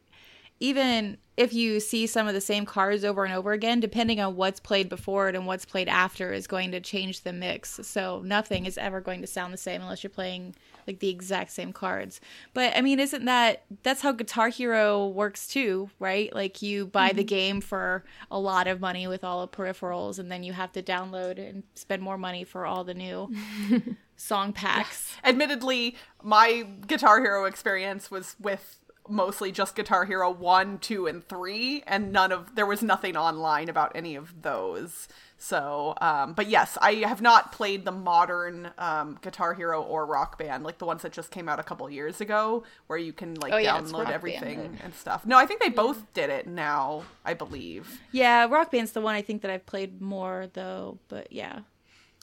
even 0.61 1.19
if 1.37 1.53
you 1.53 1.81
see 1.81 2.07
some 2.07 2.27
of 2.27 2.33
the 2.33 2.41
same 2.41 2.65
cards 2.65 3.05
over 3.05 3.25
and 3.25 3.35
over 3.35 3.53
again, 3.53 3.79
depending 3.79 4.21
on 4.21 4.37
what's 4.37 4.59
played 4.59 4.89
before 4.89 5.29
it 5.29 5.35
and 5.35 5.47
what's 5.47 5.67
played 5.67 5.89
after, 5.89 6.33
is 6.33 6.47
going 6.47 6.71
to 6.73 6.81
change 6.81 7.23
the 7.23 7.33
mix. 7.33 7.79
So 7.83 8.23
nothing 8.25 8.65
is 8.65 8.79
ever 8.79 9.03
going 9.03 9.21
to 9.21 9.27
sound 9.27 9.53
the 9.53 9.59
same 9.59 9.83
unless 9.83 10.03
you're 10.03 10.11
playing 10.11 10.55
like 10.87 11.01
the 11.01 11.11
exact 11.11 11.51
same 11.51 11.73
cards. 11.75 12.21
But 12.55 12.75
I 12.75 12.81
mean, 12.81 13.01
isn't 13.01 13.27
that 13.27 13.65
that's 13.83 14.01
how 14.01 14.13
Guitar 14.13 14.49
Hero 14.49 15.09
works 15.09 15.47
too, 15.47 15.91
right? 15.99 16.35
Like 16.35 16.63
you 16.63 16.87
buy 16.87 17.09
mm-hmm. 17.09 17.19
the 17.19 17.25
game 17.25 17.61
for 17.61 18.05
a 18.31 18.39
lot 18.39 18.67
of 18.67 18.81
money 18.81 19.07
with 19.07 19.25
all 19.25 19.43
the 19.43 19.49
peripherals, 19.49 20.19
and 20.19 20.33
then 20.33 20.43
you 20.43 20.55
have 20.55 20.73
to 20.73 20.83
download 20.83 21.39
and 21.39 21.65
spend 21.75 22.03
more 22.03 22.19
money 22.19 22.45
for 22.45 22.65
all 22.65 22.85
the 22.85 22.95
new. 22.95 23.31
song 24.19 24.51
packs. 24.51 25.15
Admittedly, 25.25 25.95
my 26.23 26.67
Guitar 26.87 27.21
Hero 27.21 27.45
experience 27.45 28.11
was 28.11 28.35
with 28.41 28.79
mostly 29.09 29.53
just 29.53 29.75
Guitar 29.75 30.05
Hero 30.05 30.31
1, 30.31 30.79
2, 30.79 31.07
and 31.07 31.27
3, 31.27 31.85
and 31.87 32.13
none 32.13 32.33
of 32.33 32.55
there 32.55 32.67
was 32.67 32.83
nothing 32.83 33.17
online 33.17 33.69
about 33.69 33.93
any 33.95 34.15
of 34.17 34.43
those. 34.43 35.09
So, 35.39 35.95
um, 36.01 36.33
but 36.33 36.49
yes, 36.49 36.79
I 36.81 36.95
have 36.95 37.21
not 37.21 37.53
played 37.53 37.85
the 37.85 37.93
modern 37.93 38.71
um, 38.79 39.19
Guitar 39.21 39.53
Hero 39.53 39.83
or 39.83 40.07
Rock 40.07 40.39
Band, 40.39 40.65
like 40.65 40.79
the 40.79 40.87
ones 40.87 41.03
that 41.03 41.13
just 41.13 41.31
came 41.31 41.49
out 41.49 41.61
a 41.61 41.63
couple 41.63 41.89
years 41.91 42.21
ago, 42.21 42.65
where 42.87 42.99
you 42.99 43.13
can 43.13 43.35
like 43.35 43.53
oh, 43.53 43.59
yeah, 43.59 43.79
download 43.79 44.09
everything 44.09 44.61
Band. 44.61 44.79
and 44.83 44.95
stuff. 44.95 45.27
No, 45.27 45.37
I 45.37 45.45
think 45.45 45.61
they 45.61 45.69
both 45.69 46.13
did 46.15 46.31
it 46.31 46.47
now, 46.47 47.03
I 47.25 47.35
believe. 47.35 48.01
Yeah, 48.13 48.47
Rock 48.47 48.71
Band's 48.71 48.93
the 48.93 49.03
one 49.03 49.15
I 49.15 49.23
think 49.23 49.43
that 49.43 49.51
I've 49.51 49.67
played 49.67 50.01
more 50.01 50.49
though, 50.55 50.99
but 51.09 51.31
yeah, 51.31 51.61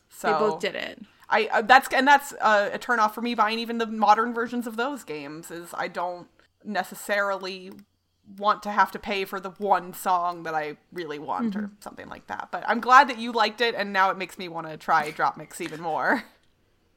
so 0.09 0.31
they 0.31 0.39
both 0.39 0.59
did 0.59 0.75
it. 0.75 0.99
I 1.29 1.49
uh, 1.51 1.61
that's 1.61 1.91
and 1.93 2.07
that's 2.07 2.33
uh, 2.41 2.71
a 2.73 2.79
turnoff 2.79 3.13
for 3.13 3.21
me 3.21 3.35
buying 3.35 3.59
even 3.59 3.77
the 3.77 3.87
modern 3.87 4.33
versions 4.33 4.67
of 4.67 4.75
those 4.75 5.03
games. 5.03 5.51
Is 5.51 5.69
I 5.73 5.87
don't 5.87 6.27
necessarily 6.65 7.71
want 8.37 8.63
to 8.63 8.71
have 8.71 8.89
to 8.91 8.99
pay 8.99 9.25
for 9.25 9.39
the 9.39 9.49
one 9.51 9.93
song 9.93 10.43
that 10.43 10.55
I 10.55 10.77
really 10.93 11.19
want 11.19 11.55
or 11.57 11.69
something 11.81 12.07
like 12.07 12.27
that. 12.27 12.49
But 12.51 12.63
I'm 12.67 12.79
glad 12.79 13.09
that 13.09 13.17
you 13.19 13.31
liked 13.33 13.59
it 13.59 13.75
and 13.75 13.91
now 13.91 14.09
it 14.11 14.17
makes 14.17 14.37
me 14.37 14.47
want 14.47 14.67
to 14.67 14.77
try 14.77 15.11
Drop 15.11 15.37
Mix 15.37 15.59
even 15.61 15.81
more. 15.81 16.23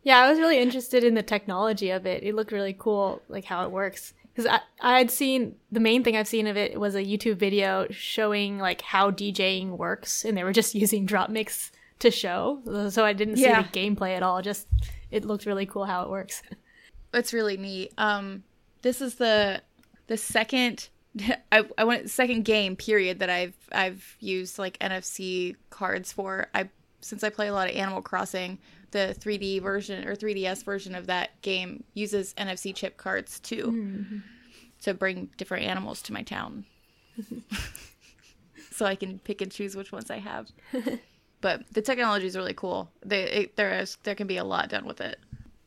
Yeah, 0.02 0.18
I 0.18 0.30
was 0.30 0.38
really 0.38 0.58
interested 0.60 1.02
in 1.02 1.14
the 1.14 1.22
technology 1.24 1.90
of 1.90 2.06
it. 2.06 2.22
It 2.22 2.36
looked 2.36 2.52
really 2.52 2.76
cool, 2.78 3.22
like 3.28 3.44
how 3.44 3.64
it 3.64 3.72
works. 3.72 4.14
Because 4.32 4.46
I, 4.46 4.60
I 4.80 4.98
had 4.98 5.10
seen 5.10 5.56
the 5.72 5.80
main 5.80 6.04
thing 6.04 6.16
I've 6.16 6.28
seen 6.28 6.46
of 6.46 6.56
it 6.56 6.78
was 6.78 6.94
a 6.94 7.02
YouTube 7.04 7.38
video 7.38 7.88
showing 7.90 8.58
like 8.58 8.82
how 8.82 9.10
DJing 9.10 9.70
works, 9.70 10.24
and 10.24 10.36
they 10.38 10.44
were 10.44 10.52
just 10.52 10.74
using 10.76 11.06
drop 11.06 11.28
mix 11.28 11.72
to 11.98 12.12
show. 12.12 12.60
So 12.88 13.04
I 13.04 13.14
didn't 13.14 13.38
see 13.38 13.42
Yeah. 13.42 13.62
the 13.62 13.68
gameplay 13.68 14.16
at 14.16 14.22
all. 14.22 14.40
Just 14.42 14.68
it 15.10 15.24
looked 15.24 15.44
really 15.44 15.66
cool 15.66 15.86
how 15.86 16.04
it 16.04 16.08
works. 16.08 16.40
It's 17.12 17.32
really 17.32 17.56
neat. 17.56 17.92
Um, 17.98 18.44
this 18.86 19.00
is 19.00 19.16
the 19.16 19.60
the 20.06 20.16
second 20.16 20.88
I, 21.52 21.64
I 21.76 21.84
want 21.84 22.08
second 22.08 22.44
game 22.44 22.76
period 22.76 23.18
that 23.18 23.30
I've 23.30 23.56
I've 23.72 24.16
used 24.20 24.58
like 24.58 24.78
NFC 24.78 25.56
cards 25.70 26.12
for. 26.12 26.46
I 26.54 26.68
since 27.00 27.24
I 27.24 27.30
play 27.30 27.48
a 27.48 27.52
lot 27.52 27.68
of 27.68 27.76
Animal 27.76 28.02
Crossing, 28.02 28.58
the 28.90 29.16
3D 29.18 29.60
version 29.62 30.06
or 30.06 30.14
3DS 30.14 30.64
version 30.64 30.94
of 30.94 31.06
that 31.06 31.40
game 31.42 31.84
uses 31.94 32.34
NFC 32.34 32.74
chip 32.74 32.96
cards 32.96 33.40
too 33.40 33.66
mm-hmm. 33.66 34.18
to 34.82 34.94
bring 34.94 35.30
different 35.36 35.66
animals 35.66 36.02
to 36.02 36.12
my 36.12 36.22
town. 36.22 36.64
so 38.72 38.86
I 38.86 38.94
can 38.94 39.18
pick 39.18 39.40
and 39.40 39.50
choose 39.50 39.76
which 39.76 39.92
ones 39.92 40.10
I 40.10 40.18
have. 40.18 40.48
but 41.40 41.62
the 41.72 41.82
technology 41.82 42.26
is 42.26 42.36
really 42.36 42.54
cool. 42.54 42.90
They 43.04 43.22
it, 43.24 43.56
there 43.56 43.78
is 43.80 43.98
there 44.04 44.14
can 44.14 44.26
be 44.26 44.36
a 44.36 44.44
lot 44.44 44.68
done 44.68 44.84
with 44.84 45.00
it. 45.00 45.18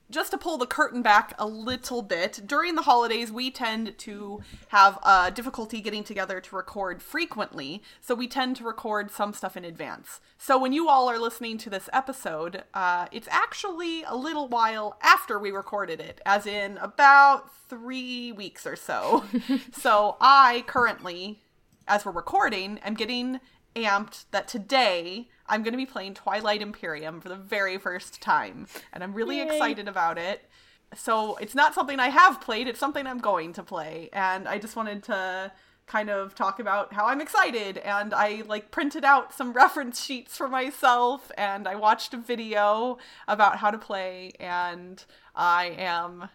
Just 0.09 0.31
to 0.31 0.37
pull 0.37 0.57
the 0.57 0.65
curtain 0.65 1.01
back 1.01 1.33
a 1.37 1.45
little 1.45 2.01
bit, 2.01 2.41
during 2.45 2.75
the 2.75 2.81
holidays, 2.83 3.31
we 3.31 3.51
tend 3.51 3.97
to 3.99 4.41
have 4.69 4.97
uh, 5.03 5.29
difficulty 5.29 5.81
getting 5.81 6.03
together 6.03 6.41
to 6.41 6.55
record 6.55 7.01
frequently, 7.01 7.83
so 8.01 8.15
we 8.15 8.27
tend 8.27 8.55
to 8.55 8.63
record 8.63 9.11
some 9.11 9.33
stuff 9.33 9.55
in 9.55 9.63
advance. 9.63 10.19
So 10.37 10.57
when 10.57 10.73
you 10.73 10.89
all 10.89 11.09
are 11.09 11.19
listening 11.19 11.57
to 11.59 11.69
this 11.69 11.89
episode, 11.93 12.63
uh, 12.73 13.07
it's 13.11 13.27
actually 13.29 14.03
a 14.03 14.15
little 14.15 14.47
while 14.47 14.97
after 15.01 15.37
we 15.37 15.51
recorded 15.51 15.99
it, 15.99 16.21
as 16.25 16.47
in 16.47 16.77
about 16.77 17.53
three 17.69 18.31
weeks 18.31 18.65
or 18.65 18.75
so. 18.75 19.23
so 19.71 20.17
I 20.19 20.63
currently, 20.65 21.41
as 21.87 22.05
we're 22.05 22.11
recording, 22.11 22.79
am 22.79 22.95
getting 22.95 23.39
amped 23.75 24.25
that 24.31 24.47
today 24.47 25.27
I'm 25.47 25.63
going 25.63 25.73
to 25.73 25.77
be 25.77 25.85
playing 25.85 26.13
Twilight 26.13 26.61
Imperium 26.61 27.21
for 27.21 27.29
the 27.29 27.35
very 27.35 27.77
first 27.77 28.21
time, 28.21 28.67
and 28.93 29.03
I'm 29.03 29.13
really 29.13 29.37
Yay. 29.37 29.47
excited 29.47 29.87
about 29.87 30.17
it. 30.17 30.49
So 30.95 31.35
it's 31.37 31.55
not 31.55 31.75
something 31.75 31.99
I 31.99 32.09
have 32.09 32.41
played, 32.41 32.67
it's 32.67 32.79
something 32.79 33.05
I'm 33.05 33.19
going 33.19 33.53
to 33.53 33.63
play, 33.63 34.09
and 34.13 34.47
I 34.47 34.57
just 34.57 34.75
wanted 34.75 35.03
to 35.03 35.51
kind 35.89 36.09
of 36.09 36.35
talk 36.35 36.59
about 36.59 36.93
how 36.93 37.07
I'm 37.07 37.19
excited 37.19 37.79
and 37.79 38.13
I 38.13 38.43
like 38.45 38.69
printed 38.69 39.03
out 39.03 39.33
some 39.33 39.53
reference 39.53 40.01
sheets 40.01 40.37
for 40.37 40.47
myself 40.47 41.31
and 41.35 41.67
I 41.67 41.75
watched 41.75 42.13
a 42.13 42.17
video 42.17 42.99
about 43.27 43.57
how 43.57 43.71
to 43.71 43.77
play 43.79 44.31
and 44.39 45.03
I 45.35 45.75
am 45.79 46.29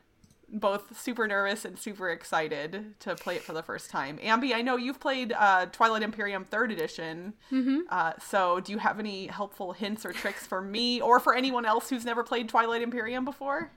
both 0.55 0.99
super 0.99 1.27
nervous 1.27 1.65
and 1.65 1.79
super 1.79 2.11
excited 2.11 2.99
to 3.01 3.17
play 3.17 3.37
it 3.37 3.43
for 3.43 3.53
the 3.53 3.63
first 3.63 3.91
time. 3.91 4.19
Ambi, 4.19 4.55
I 4.55 4.63
know 4.63 4.77
you've 4.77 5.01
played 5.01 5.33
uh, 5.33 5.67
Twilight 5.67 6.03
Imperium 6.03 6.45
Third 6.45 6.71
Edition. 6.71 7.35
Mm-hmm. 7.51 7.81
Uh, 7.89 8.13
so, 8.25 8.61
do 8.61 8.73
you 8.73 8.79
have 8.79 8.99
any 8.99 9.27
helpful 9.27 9.73
hints 9.73 10.07
or 10.07 10.13
tricks 10.13 10.47
for 10.47 10.61
me 10.63 11.01
or 11.01 11.19
for 11.19 11.35
anyone 11.35 11.65
else 11.65 11.91
who's 11.91 12.05
never 12.05 12.23
played 12.23 12.49
Twilight 12.49 12.83
Imperium 12.83 13.25
before? 13.25 13.73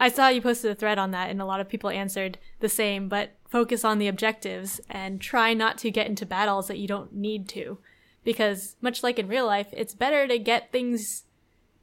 I 0.00 0.08
saw 0.08 0.28
you 0.28 0.40
posted 0.40 0.72
a 0.72 0.74
thread 0.74 0.98
on 0.98 1.12
that, 1.12 1.30
and 1.30 1.40
a 1.40 1.44
lot 1.44 1.60
of 1.60 1.68
people 1.68 1.90
answered 1.90 2.38
the 2.60 2.68
same, 2.68 3.08
but 3.08 3.36
focus 3.48 3.84
on 3.84 3.98
the 3.98 4.08
objectives 4.08 4.80
and 4.90 5.20
try 5.20 5.54
not 5.54 5.78
to 5.78 5.90
get 5.90 6.08
into 6.08 6.26
battles 6.26 6.66
that 6.66 6.78
you 6.78 6.88
don't 6.88 7.14
need 7.14 7.48
to. 7.50 7.78
Because, 8.24 8.76
much 8.80 9.02
like 9.02 9.18
in 9.18 9.28
real 9.28 9.46
life, 9.46 9.68
it's 9.72 9.94
better 9.94 10.26
to 10.26 10.38
get 10.38 10.72
things 10.72 11.24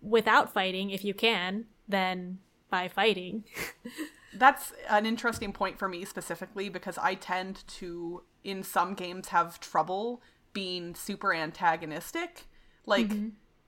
without 0.01 0.51
fighting 0.51 0.89
if 0.89 1.05
you 1.05 1.13
can 1.13 1.65
than 1.87 2.39
by 2.71 2.87
fighting. 2.87 3.43
That's 4.33 4.73
an 4.89 5.05
interesting 5.05 5.53
point 5.53 5.77
for 5.77 5.87
me 5.87 6.05
specifically 6.05 6.69
because 6.69 6.97
I 6.97 7.13
tend 7.13 7.67
to, 7.79 8.23
in 8.43 8.63
some 8.63 8.95
games, 8.95 9.27
have 9.27 9.59
trouble 9.59 10.23
being 10.53 10.95
super 10.95 11.33
antagonistic. 11.33 12.47
Like, 12.85 13.11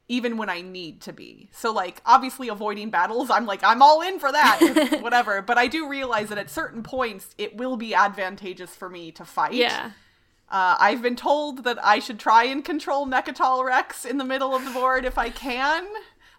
even 0.08 0.38
when 0.38 0.50
I 0.50 0.62
need 0.62 1.02
to 1.02 1.14
be. 1.14 1.50
So, 1.52 1.72
like, 1.72 2.02
obviously, 2.06 2.48
avoiding 2.50 2.90
battles, 2.90 3.30
I'm 3.30 3.46
like, 3.46 3.64
I'm 3.64 3.82
all 3.82 4.02
in 4.02 4.20
for 4.20 4.32
that, 4.32 4.98
whatever. 5.02 5.42
But 5.42 5.58
I 5.58 5.68
do 5.68 5.88
realize 5.88 6.30
that 6.30 6.38
at 6.38 6.50
certain 6.50 6.84
points, 6.84 7.36
it 7.38 7.58
will 7.58 7.78
be 7.78 7.94
advantageous 7.94 8.76
for 8.76 8.90
me 8.90 9.12
to 9.12 9.26
fight. 9.26 9.54
yeah. 9.54 9.92
Uh, 10.50 10.76
I've 10.80 11.02
been 11.02 11.16
told 11.16 11.64
that 11.64 11.84
I 11.84 11.98
should 11.98 12.20
try 12.20 12.44
and 12.44 12.64
control 12.64 13.08
Mecatol 13.08 13.66
Rex 13.66 14.06
in 14.06 14.20
the 14.20 14.24
middle 14.24 14.54
of 14.54 14.64
the 14.64 14.72
board 14.72 15.04
if 15.04 15.18
I 15.18 15.30
can. 15.30 15.88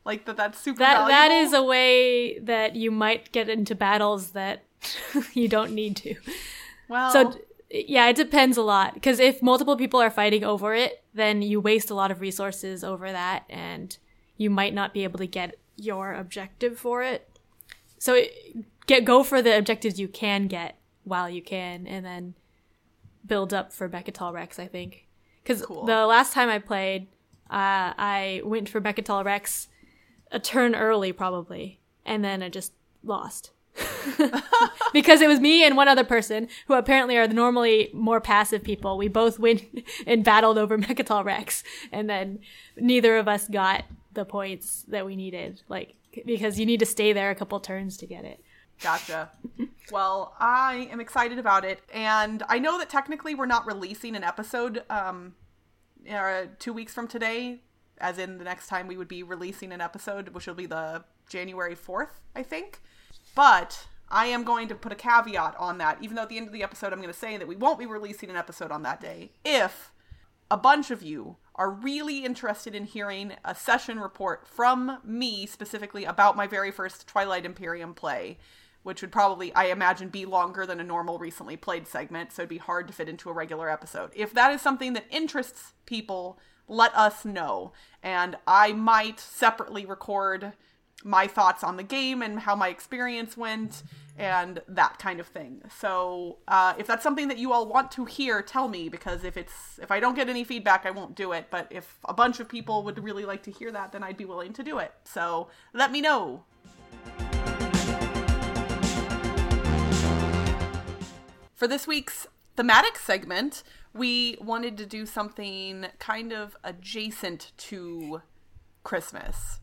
Like, 0.05 0.27
that 0.27 0.37
that's 0.37 0.61
super 0.61 0.79
That 0.81 1.09
that 1.09 1.29
valuable. 1.29 1.47
is 1.47 1.53
a 1.55 1.63
way 1.63 2.39
that 2.41 2.77
you 2.77 2.91
might 2.91 3.33
get 3.33 3.49
into 3.49 3.75
battles 3.75 4.31
that 4.33 4.65
you 5.33 5.49
don't 5.49 5.73
need 5.73 5.97
to. 5.97 6.15
Well, 6.89 7.11
So 7.11 7.39
yeah, 7.71 8.09
it 8.09 8.17
depends 8.17 8.57
a 8.57 8.63
lot 8.63 8.95
because 8.95 9.19
if 9.19 9.43
multiple 9.43 9.77
people 9.77 10.01
are 10.01 10.11
fighting 10.11 10.45
over 10.45 10.75
it, 10.75 11.03
then 11.15 11.41
you 11.43 11.61
waste 11.61 11.91
a 11.91 11.95
lot 11.95 12.11
of 12.11 12.21
resources 12.21 12.85
over 12.85 13.11
that, 13.11 13.45
and 13.49 13.97
you 14.37 14.51
might 14.51 14.75
not 14.75 14.93
be 14.93 15.05
able 15.05 15.19
to 15.19 15.27
get 15.27 15.57
your 15.77 16.13
objective 16.13 16.79
for 16.79 17.03
it. 17.03 17.29
So 17.99 18.23
get 18.87 19.05
go 19.05 19.23
for 19.25 19.41
the 19.41 19.57
objectives 19.57 19.99
you 19.99 20.09
can 20.09 20.47
get 20.47 20.79
while 21.05 21.29
you 21.31 21.41
can, 21.43 21.87
and 21.87 22.05
then 22.05 22.35
build 23.27 23.55
up 23.55 23.73
for 23.73 23.89
Mecatol 23.89 24.33
Rex. 24.35 24.59
I 24.59 24.67
think 24.67 25.07
because 25.43 25.63
Cool. 25.63 25.87
the 25.87 26.05
last 26.07 26.33
time 26.35 26.49
I 26.51 26.59
played, 26.59 27.09
uh, 27.51 27.97
I 27.97 28.43
went 28.45 28.69
for 28.69 28.81
Mecatol 28.81 29.25
Rex 29.25 29.69
a 30.31 30.41
turn 30.41 30.75
early 30.75 31.13
probably, 31.13 31.81
and 32.05 32.25
then 32.25 32.43
I 32.43 32.49
just 32.49 32.73
lost 33.03 33.51
because 34.93 35.21
it 35.21 35.29
was 35.29 35.41
me 35.41 35.65
and 35.65 35.77
one 35.77 35.89
other 35.89 36.05
person 36.05 36.49
who 36.67 36.75
apparently 36.75 37.17
are 37.17 37.27
normally 37.27 37.91
more 37.93 38.21
passive 38.21 38.63
people. 38.63 38.97
We 38.97 39.09
both 39.09 39.39
went 39.39 39.63
and 40.07 40.25
battled 40.25 40.59
over 40.59 40.79
Mecatol 40.79 41.25
Rex, 41.25 41.63
and 41.93 42.09
then 42.09 42.41
neither 42.77 43.17
of 43.17 43.29
us 43.29 43.49
got 43.49 43.85
the 44.13 44.25
points 44.25 44.85
that 44.89 45.07
we 45.07 45.17
needed. 45.17 45.63
Like 45.69 45.95
because 46.25 46.61
you 46.61 46.67
need 46.67 46.81
to 46.81 46.87
stay 46.87 47.13
there 47.13 47.31
a 47.31 47.35
couple 47.35 47.59
turns 47.59 47.97
to 47.97 48.07
get 48.07 48.25
it. 48.25 48.41
Gotcha. 48.81 49.31
well, 49.91 50.35
I 50.39 50.89
am 50.91 51.01
excited 51.01 51.39
about 51.39 51.65
it, 51.65 51.81
and 51.93 52.43
I 52.49 52.59
know 52.59 52.79
that 52.79 52.91
technically 52.91 53.35
we're 53.35 53.47
not 53.47 53.67
releasing 53.67 54.15
an 54.17 54.25
episode 54.25 54.83
um, 54.91 55.35
uh, 56.11 56.43
two 56.59 56.73
weeks 56.73 56.93
from 56.93 57.09
today, 57.09 57.63
as 57.99 58.19
in 58.19 58.39
the 58.39 58.45
next 58.45 58.69
time 58.69 58.87
we 58.87 58.97
would 58.97 59.09
be 59.09 59.23
releasing 59.23 59.73
an 59.73 59.81
episode, 59.81 60.31
which 60.31 60.47
will 60.47 60.55
be 60.55 60.67
the 60.67 61.05
January 61.29 61.77
4th, 61.77 62.21
I 62.35 62.43
think. 62.43 62.81
But 63.35 63.87
I 64.09 64.27
am 64.27 64.45
going 64.45 64.69
to 64.69 64.75
put 64.75 64.93
a 64.93 64.97
caveat 64.97 65.57
on 65.59 65.79
that, 65.79 65.99
even 66.01 66.17
though 66.17 66.23
at 66.23 66.29
the 66.29 66.37
end 66.37 66.47
of 66.47 66.53
the 66.53 66.63
episode 66.63 66.93
I'm 66.93 67.01
going 67.01 67.13
to 67.13 67.19
say 67.19 67.37
that 67.37 67.49
we 67.49 67.57
won't 67.57 67.79
be 67.79 67.87
releasing 67.87 68.31
an 68.31 68.37
episode 68.37 68.71
on 68.71 68.83
that 68.83 69.01
day. 69.01 69.33
If 69.45 69.93
a 70.51 70.57
bunch 70.57 70.91
of 70.91 71.03
you 71.03 71.37
are 71.57 71.71
really 71.71 72.25
interested 72.25 72.75
in 72.75 72.85
hearing 72.85 73.33
a 73.45 73.55
session 73.55 74.01
report 74.01 74.47
from 74.47 74.99
me 75.05 75.47
specifically 75.47 76.05
about 76.05 76.37
my 76.37 76.47
very 76.47 76.71
first 76.71 77.07
Twilight 77.07 77.47
Imperium 77.47 77.95
play, 77.95 78.39
which 78.83 79.01
would 79.01 79.13
probably, 79.13 79.55
I 79.55 79.67
imagine, 79.67 80.09
be 80.11 80.27
longer 80.27 80.67
than 80.67 80.81
a 80.81 80.85
normal 80.85 81.19
recently 81.19 81.57
played 81.57 81.87
segment, 81.87 82.33
so 82.33 82.43
it'd 82.43 82.51
be 82.51 82.59
hard 82.59 82.87
to 82.89 82.93
fit 82.93 83.09
into 83.09 83.31
a 83.31 83.33
regular 83.33 83.71
episode. 83.71 84.11
If 84.15 84.35
that 84.35 84.53
is 84.53 84.61
something 84.61 84.93
that 84.93 85.07
interests 85.11 85.73
people, 85.87 86.39
let 86.69 86.95
us 86.95 87.25
know. 87.25 87.73
And 88.03 88.37
I 88.47 88.73
might 88.73 89.21
separately 89.21 89.87
record 89.87 90.53
my 91.03 91.27
thoughts 91.27 91.63
on 91.63 91.77
the 91.77 91.83
game 91.83 92.23
and 92.23 92.41
how 92.41 92.57
my 92.57 92.69
experience 92.69 93.37
went 93.37 93.83
and 94.17 94.63
that 94.69 94.99
kind 94.99 95.21
of 95.21 95.27
thing. 95.27 95.61
So 95.79 96.39
uh, 96.49 96.75
if 96.79 96.87
that's 96.87 97.03
something 97.03 97.29
that 97.29 97.39
you 97.39 97.53
all 97.53 97.67
want 97.67 97.91
to 97.93 98.05
hear, 98.05 98.43
tell 98.43 98.69
me 98.69 98.89
because 98.89 99.25
if 99.25 99.37
it's 99.37 99.79
if 99.83 99.91
I 99.91 100.01
don't 100.01 100.15
get 100.15 100.29
any 100.29 100.45
feedback, 100.45 100.87
I 100.87 100.91
won't 100.91 101.15
do 101.15 101.33
it. 101.33 101.49
But 101.51 101.67
if 101.71 101.99
a 102.05 102.15
bunch 102.15 102.41
of 102.41 102.49
people 102.49 102.85
would 102.85 103.03
really 103.03 103.25
like 103.25 103.43
to 103.45 103.51
hear 103.51 103.71
that, 103.73 103.93
then 103.93 104.03
I'd 104.03 104.17
be 104.17 104.25
willing 104.25 104.53
to 104.55 104.63
do 104.63 104.79
it. 104.79 104.93
So 105.05 105.49
let 105.73 105.91
me 105.91 106.01
know. 106.01 106.45
For 111.55 111.69
this 111.69 111.87
week's 111.87 112.27
thematic 112.57 112.97
segment, 112.97 113.63
we 113.95 114.37
wanted 114.41 114.77
to 114.77 114.87
do 114.87 115.07
something 115.07 115.87
kind 115.99 116.33
of 116.33 116.57
adjacent 116.65 117.53
to 117.57 118.21
Christmas. 118.83 119.61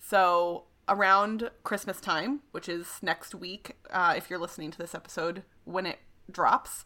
So, 0.00 0.64
around 0.88 1.50
Christmas 1.62 2.00
time, 2.00 2.40
which 2.50 2.68
is 2.68 2.98
next 3.02 3.34
week, 3.34 3.76
uh, 3.90 4.14
if 4.16 4.28
you're 4.28 4.38
listening 4.38 4.70
to 4.70 4.78
this 4.78 4.94
episode 4.94 5.44
when 5.64 5.86
it 5.86 5.98
drops, 6.30 6.84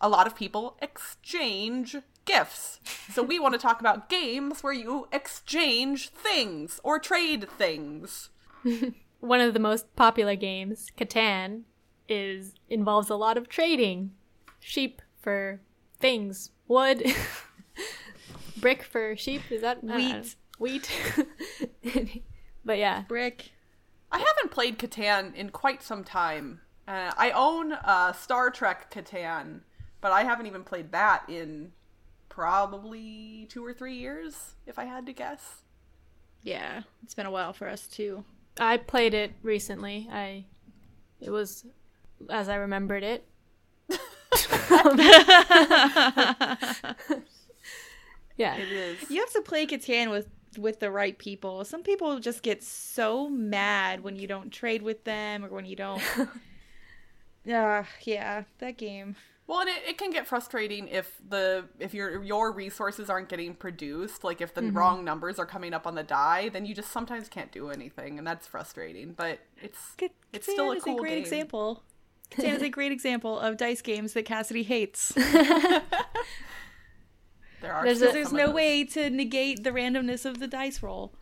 a 0.00 0.08
lot 0.08 0.26
of 0.26 0.34
people 0.34 0.76
exchange 0.82 1.96
gifts. 2.24 2.80
So, 3.12 3.22
we 3.22 3.38
want 3.38 3.54
to 3.54 3.60
talk 3.60 3.80
about 3.80 4.08
games 4.08 4.62
where 4.62 4.72
you 4.72 5.08
exchange 5.12 6.08
things 6.10 6.80
or 6.82 6.98
trade 6.98 7.48
things. 7.56 8.30
One 9.20 9.40
of 9.40 9.54
the 9.54 9.60
most 9.60 9.94
popular 9.94 10.34
games, 10.34 10.88
Catan, 10.98 11.62
is 12.08 12.54
involves 12.68 13.10
a 13.10 13.14
lot 13.14 13.38
of 13.38 13.48
trading. 13.48 14.10
Sheep 14.58 15.00
for 15.20 15.60
things. 16.02 16.50
Wood, 16.68 17.02
brick 18.58 18.82
for 18.82 19.16
sheep. 19.16 19.42
Is 19.50 19.62
that 19.62 19.78
I 19.82 19.86
don't. 19.86 20.36
Wheat. 20.58 20.88
Wheat. 21.82 22.22
but 22.64 22.78
yeah, 22.78 23.04
Brick. 23.08 23.50
I 24.10 24.18
haven't 24.18 24.50
played 24.50 24.78
Catan 24.78 25.34
in 25.34 25.48
quite 25.48 25.82
some 25.82 26.04
time. 26.04 26.60
Uh, 26.86 27.12
I 27.16 27.30
own 27.30 27.72
uh, 27.72 28.12
Star 28.12 28.50
Trek 28.50 28.92
Catan, 28.92 29.60
but 30.00 30.12
I 30.12 30.24
haven't 30.24 30.46
even 30.46 30.64
played 30.64 30.92
that 30.92 31.24
in 31.28 31.72
probably 32.28 33.46
two 33.50 33.64
or 33.64 33.72
three 33.72 33.94
years, 33.94 34.54
if 34.66 34.78
I 34.78 34.84
had 34.84 35.06
to 35.06 35.12
guess. 35.12 35.62
Yeah, 36.42 36.82
it's 37.02 37.14
been 37.14 37.26
a 37.26 37.30
while 37.30 37.52
for 37.52 37.68
us 37.68 37.86
too. 37.86 38.24
I 38.58 38.76
played 38.76 39.14
it 39.14 39.32
recently. 39.42 40.08
I 40.12 40.44
it 41.20 41.30
was 41.30 41.64
as 42.28 42.48
I 42.48 42.56
remembered 42.56 43.02
it. 43.02 43.26
yeah. 48.36 48.56
It 48.56 48.72
is. 48.72 49.10
You 49.10 49.20
have 49.20 49.32
to 49.32 49.42
play 49.42 49.66
Catan 49.66 50.10
with 50.10 50.28
with 50.58 50.80
the 50.80 50.90
right 50.90 51.18
people. 51.18 51.64
Some 51.64 51.82
people 51.82 52.18
just 52.18 52.42
get 52.42 52.62
so 52.62 53.28
mad 53.28 54.02
when 54.02 54.16
you 54.16 54.26
don't 54.26 54.50
trade 54.50 54.82
with 54.82 55.04
them 55.04 55.44
or 55.44 55.48
when 55.48 55.64
you 55.64 55.76
don't. 55.76 56.02
uh, 57.50 57.84
yeah, 58.02 58.44
that 58.58 58.76
game. 58.76 59.16
Well, 59.46 59.60
and 59.60 59.68
it, 59.68 59.82
it 59.86 59.98
can 59.98 60.10
get 60.10 60.26
frustrating 60.26 60.88
if 60.88 61.20
the 61.28 61.64
if 61.78 61.92
your 61.92 62.22
your 62.22 62.52
resources 62.52 63.10
aren't 63.10 63.28
getting 63.28 63.54
produced. 63.54 64.24
Like 64.24 64.40
if 64.40 64.54
the 64.54 64.62
wrong 64.62 65.04
numbers 65.04 65.38
are 65.38 65.46
coming 65.46 65.74
up 65.74 65.86
on 65.86 65.94
the 65.94 66.04
die, 66.04 66.48
then 66.48 66.64
you 66.64 66.74
just 66.74 66.90
sometimes 66.90 67.28
can't 67.28 67.52
do 67.52 67.70
anything, 67.70 68.18
and 68.18 68.26
that's 68.26 68.46
frustrating. 68.46 69.12
But 69.12 69.40
it's 69.60 69.94
Ca- 69.98 70.08
it's 70.32 70.50
still 70.50 70.70
a 70.70 70.80
cool 70.80 70.96
a 70.96 71.00
great 71.00 71.10
game. 71.10 71.18
example. 71.18 71.82
Catan 72.32 72.56
is 72.56 72.62
a 72.62 72.68
great 72.78 72.92
example 72.92 73.38
of 73.38 73.56
dice 73.56 73.80
games 73.82 74.12
that 74.14 74.24
Cassidy 74.24 74.62
hates. 74.62 75.12
There 77.60 77.72
are 77.72 77.84
There's 77.84 78.02
a- 78.02 78.06
There's 78.12 78.32
no 78.32 78.50
way 78.50 78.84
to 78.86 79.08
negate 79.08 79.62
the 79.62 79.70
randomness 79.70 80.24
of 80.24 80.40
the 80.40 80.48
dice 80.48 80.82
roll. 80.82 81.12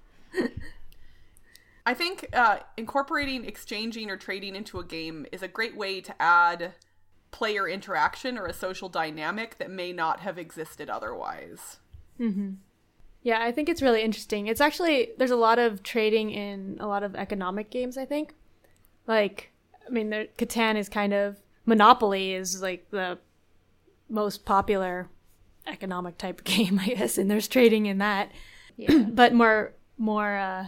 I 1.84 1.92
think 1.94 2.28
uh, 2.32 2.60
incorporating 2.76 3.44
exchanging 3.44 4.10
or 4.10 4.16
trading 4.16 4.54
into 4.56 4.78
a 4.78 4.84
game 4.84 5.26
is 5.32 5.42
a 5.42 5.48
great 5.48 5.76
way 5.76 6.00
to 6.00 6.14
add 6.22 6.72
player 7.30 7.68
interaction 7.68 8.38
or 8.38 8.46
a 8.46 8.52
social 8.52 8.88
dynamic 8.88 9.58
that 9.58 9.70
may 9.70 9.92
not 9.92 10.20
have 10.20 10.38
existed 10.38 10.88
otherwise. 10.88 11.78
Yeah, 13.22 13.42
I 13.42 13.50
think 13.52 13.68
it's 13.68 13.80
really 13.82 14.02
interesting. 14.02 14.46
It's 14.46 14.60
actually 14.60 15.10
there's 15.18 15.30
a 15.30 15.36
lot 15.36 15.58
of 15.58 15.82
trading 15.82 16.30
in 16.30 16.76
a 16.80 16.86
lot 16.86 17.02
of 17.02 17.14
economic 17.16 17.70
games, 17.70 17.96
I 17.98 18.04
think. 18.04 18.34
Like 19.06 19.50
I 19.90 19.92
mean, 19.92 20.10
there, 20.10 20.26
Catan 20.38 20.76
is 20.76 20.88
kind 20.88 21.12
of 21.12 21.40
Monopoly 21.66 22.32
is 22.32 22.62
like 22.62 22.90
the 22.90 23.18
most 24.08 24.44
popular 24.44 25.08
economic 25.66 26.16
type 26.18 26.38
of 26.38 26.44
game, 26.44 26.78
I 26.78 26.88
guess, 26.88 27.18
and 27.18 27.30
there's 27.30 27.48
trading 27.48 27.86
in 27.86 27.98
that. 27.98 28.30
Yeah. 28.76 28.98
but 29.08 29.34
more 29.34 29.74
more 29.98 30.36
uh, 30.36 30.66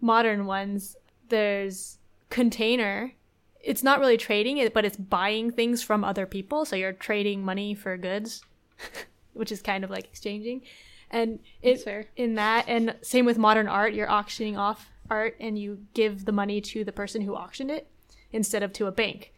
modern 0.00 0.44
ones 0.44 0.96
there's 1.28 1.98
container 2.28 3.12
it's 3.60 3.82
not 3.82 3.98
really 3.98 4.16
trading 4.16 4.58
it 4.58 4.74
but 4.74 4.84
it's 4.84 4.96
buying 4.96 5.50
things 5.50 5.82
from 5.82 6.04
other 6.04 6.26
people 6.26 6.64
so 6.64 6.76
you're 6.76 6.92
trading 6.92 7.44
money 7.44 7.74
for 7.74 7.96
goods 7.96 8.42
which 9.32 9.50
is 9.50 9.62
kind 9.62 9.84
of 9.84 9.90
like 9.90 10.04
exchanging 10.04 10.60
and 11.10 11.38
it, 11.62 11.80
fair. 11.80 12.06
in 12.16 12.34
that 12.34 12.64
and 12.68 12.94
same 13.00 13.24
with 13.24 13.38
modern 13.38 13.68
art 13.68 13.94
you're 13.94 14.10
auctioning 14.10 14.56
off 14.56 14.90
art 15.08 15.36
and 15.40 15.58
you 15.58 15.78
give 15.94 16.24
the 16.24 16.32
money 16.32 16.60
to 16.60 16.84
the 16.84 16.92
person 16.92 17.22
who 17.22 17.34
auctioned 17.34 17.70
it 17.70 17.88
instead 18.34 18.62
of 18.62 18.72
to 18.74 18.86
a 18.86 18.92
bank. 18.92 19.32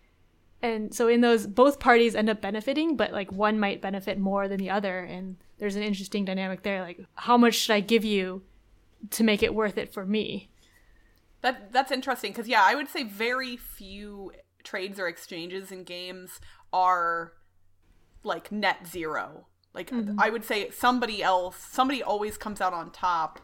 And 0.62 0.92
so 0.92 1.06
in 1.06 1.20
those 1.20 1.46
both 1.46 1.78
parties 1.78 2.14
end 2.14 2.30
up 2.30 2.40
benefiting 2.40 2.96
but 2.96 3.12
like 3.12 3.30
one 3.30 3.60
might 3.60 3.82
benefit 3.82 4.18
more 4.18 4.48
than 4.48 4.58
the 4.58 4.70
other. 4.70 5.00
And 5.00 5.36
there's 5.58 5.76
an 5.76 5.82
interesting 5.82 6.24
dynamic 6.24 6.62
there 6.62 6.82
like 6.82 7.04
how 7.14 7.36
much 7.36 7.54
should 7.54 7.74
i 7.74 7.80
give 7.80 8.04
you 8.04 8.42
to 9.10 9.22
make 9.22 9.42
it 9.42 9.54
worth 9.54 9.78
it 9.78 9.92
for 9.92 10.04
me? 10.04 10.50
That 11.42 11.72
that's 11.72 11.92
interesting 11.92 12.32
because 12.32 12.48
yeah, 12.48 12.62
I 12.64 12.74
would 12.74 12.88
say 12.88 13.04
very 13.04 13.56
few 13.56 14.32
trades 14.64 14.98
or 14.98 15.06
exchanges 15.06 15.70
in 15.70 15.84
games 15.84 16.40
are 16.72 17.34
like 18.22 18.50
net 18.50 18.86
zero. 18.86 19.46
Like 19.74 19.90
mm-hmm. 19.90 20.18
I 20.18 20.30
would 20.30 20.44
say 20.44 20.70
somebody 20.70 21.22
else, 21.22 21.56
somebody 21.56 22.02
always 22.02 22.36
comes 22.36 22.60
out 22.60 22.72
on 22.72 22.90
top 22.90 23.40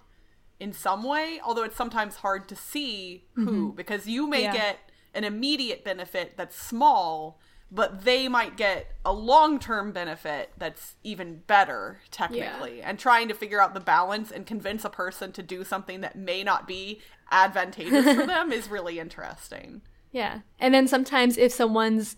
in 0.59 0.73
some 0.73 1.05
way, 1.05 1.41
although 1.45 1.65
it's 1.65 1.77
sometimes 1.77 2.17
hard 2.17 2.49
to 2.49 2.57
see 2.57 3.27
who 3.35 3.45
mm-hmm. 3.45 3.77
because 3.77 4.07
you 4.07 4.27
may 4.27 4.45
Yeah. 4.45 4.53
get 4.53 4.79
an 5.15 5.25
immediate 5.25 5.85
benefit 5.85 6.35
that's 6.37 6.57
small, 6.61 7.39
but 7.71 8.05
they 8.05 8.29
might 8.29 8.57
get 8.57 8.93
a 9.05 9.13
long-term 9.13 9.93
benefit 9.93 10.51
that's 10.59 10.95
even 11.03 11.43
better 11.47 12.01
technically. 12.11 12.83
And 12.83 12.99
trying 12.99 13.29
to 13.29 13.35
figure 13.35 13.61
out 13.61 13.75
the 13.75 13.81
balance 13.81 14.31
and 14.31 14.47
convince 14.47 14.85
a 14.85 14.91
person 14.91 15.33
to 15.33 15.43
do 15.43 15.65
something 15.65 16.01
that 16.03 16.17
may 16.17 16.43
not 16.43 16.67
be 16.67 17.01
advantageous 17.31 18.15
for 18.15 18.27
them 18.27 18.53
is 18.53 18.69
really 18.69 18.99
interesting. 18.99 19.81
yeah 20.11 20.41
and 20.59 20.75
then 20.75 20.87
sometimes 20.87 21.39
if 21.39 21.51
someone's 21.53 22.15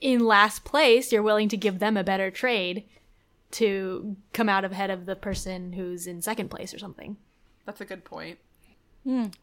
in 0.00 0.18
last 0.24 0.64
place 0.64 1.12
you're 1.12 1.22
willing 1.22 1.48
to 1.48 1.56
give 1.56 1.78
them 1.78 1.96
a 1.96 2.02
better 2.02 2.28
trade 2.30 2.82
to 3.52 4.16
come 4.32 4.48
out 4.48 4.64
ahead 4.64 4.90
of 4.90 5.06
the 5.06 5.14
person 5.14 5.72
who's 5.74 6.06
in 6.08 6.20
second 6.20 6.48
place 6.50 6.74
or 6.74 6.78
something 6.78 7.16
That's 7.66 7.80
a 7.80 7.84
good 7.84 8.04
point. 8.04 8.38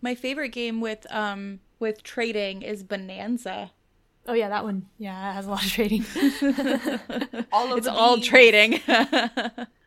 My 0.01 0.13
favorite 0.15 0.49
game 0.49 0.81
with 0.81 1.08
um 1.10 1.60
with 1.79 2.03
trading 2.03 2.61
is 2.61 2.83
Bohnanza. 2.83 3.71
oh 4.27 4.33
yeah 4.33 4.49
that 4.49 4.63
one 4.63 4.88
yeah 4.97 5.31
it 5.31 5.33
has 5.33 5.45
a 5.47 5.49
lot 5.51 5.63
of 5.65 5.71
trading 5.71 6.03
All 7.51 7.71
of 7.71 7.77
It's 7.77 7.88
the 7.88 7.93
all 7.93 8.15
beans- 8.15 8.27
trading. 8.27 8.81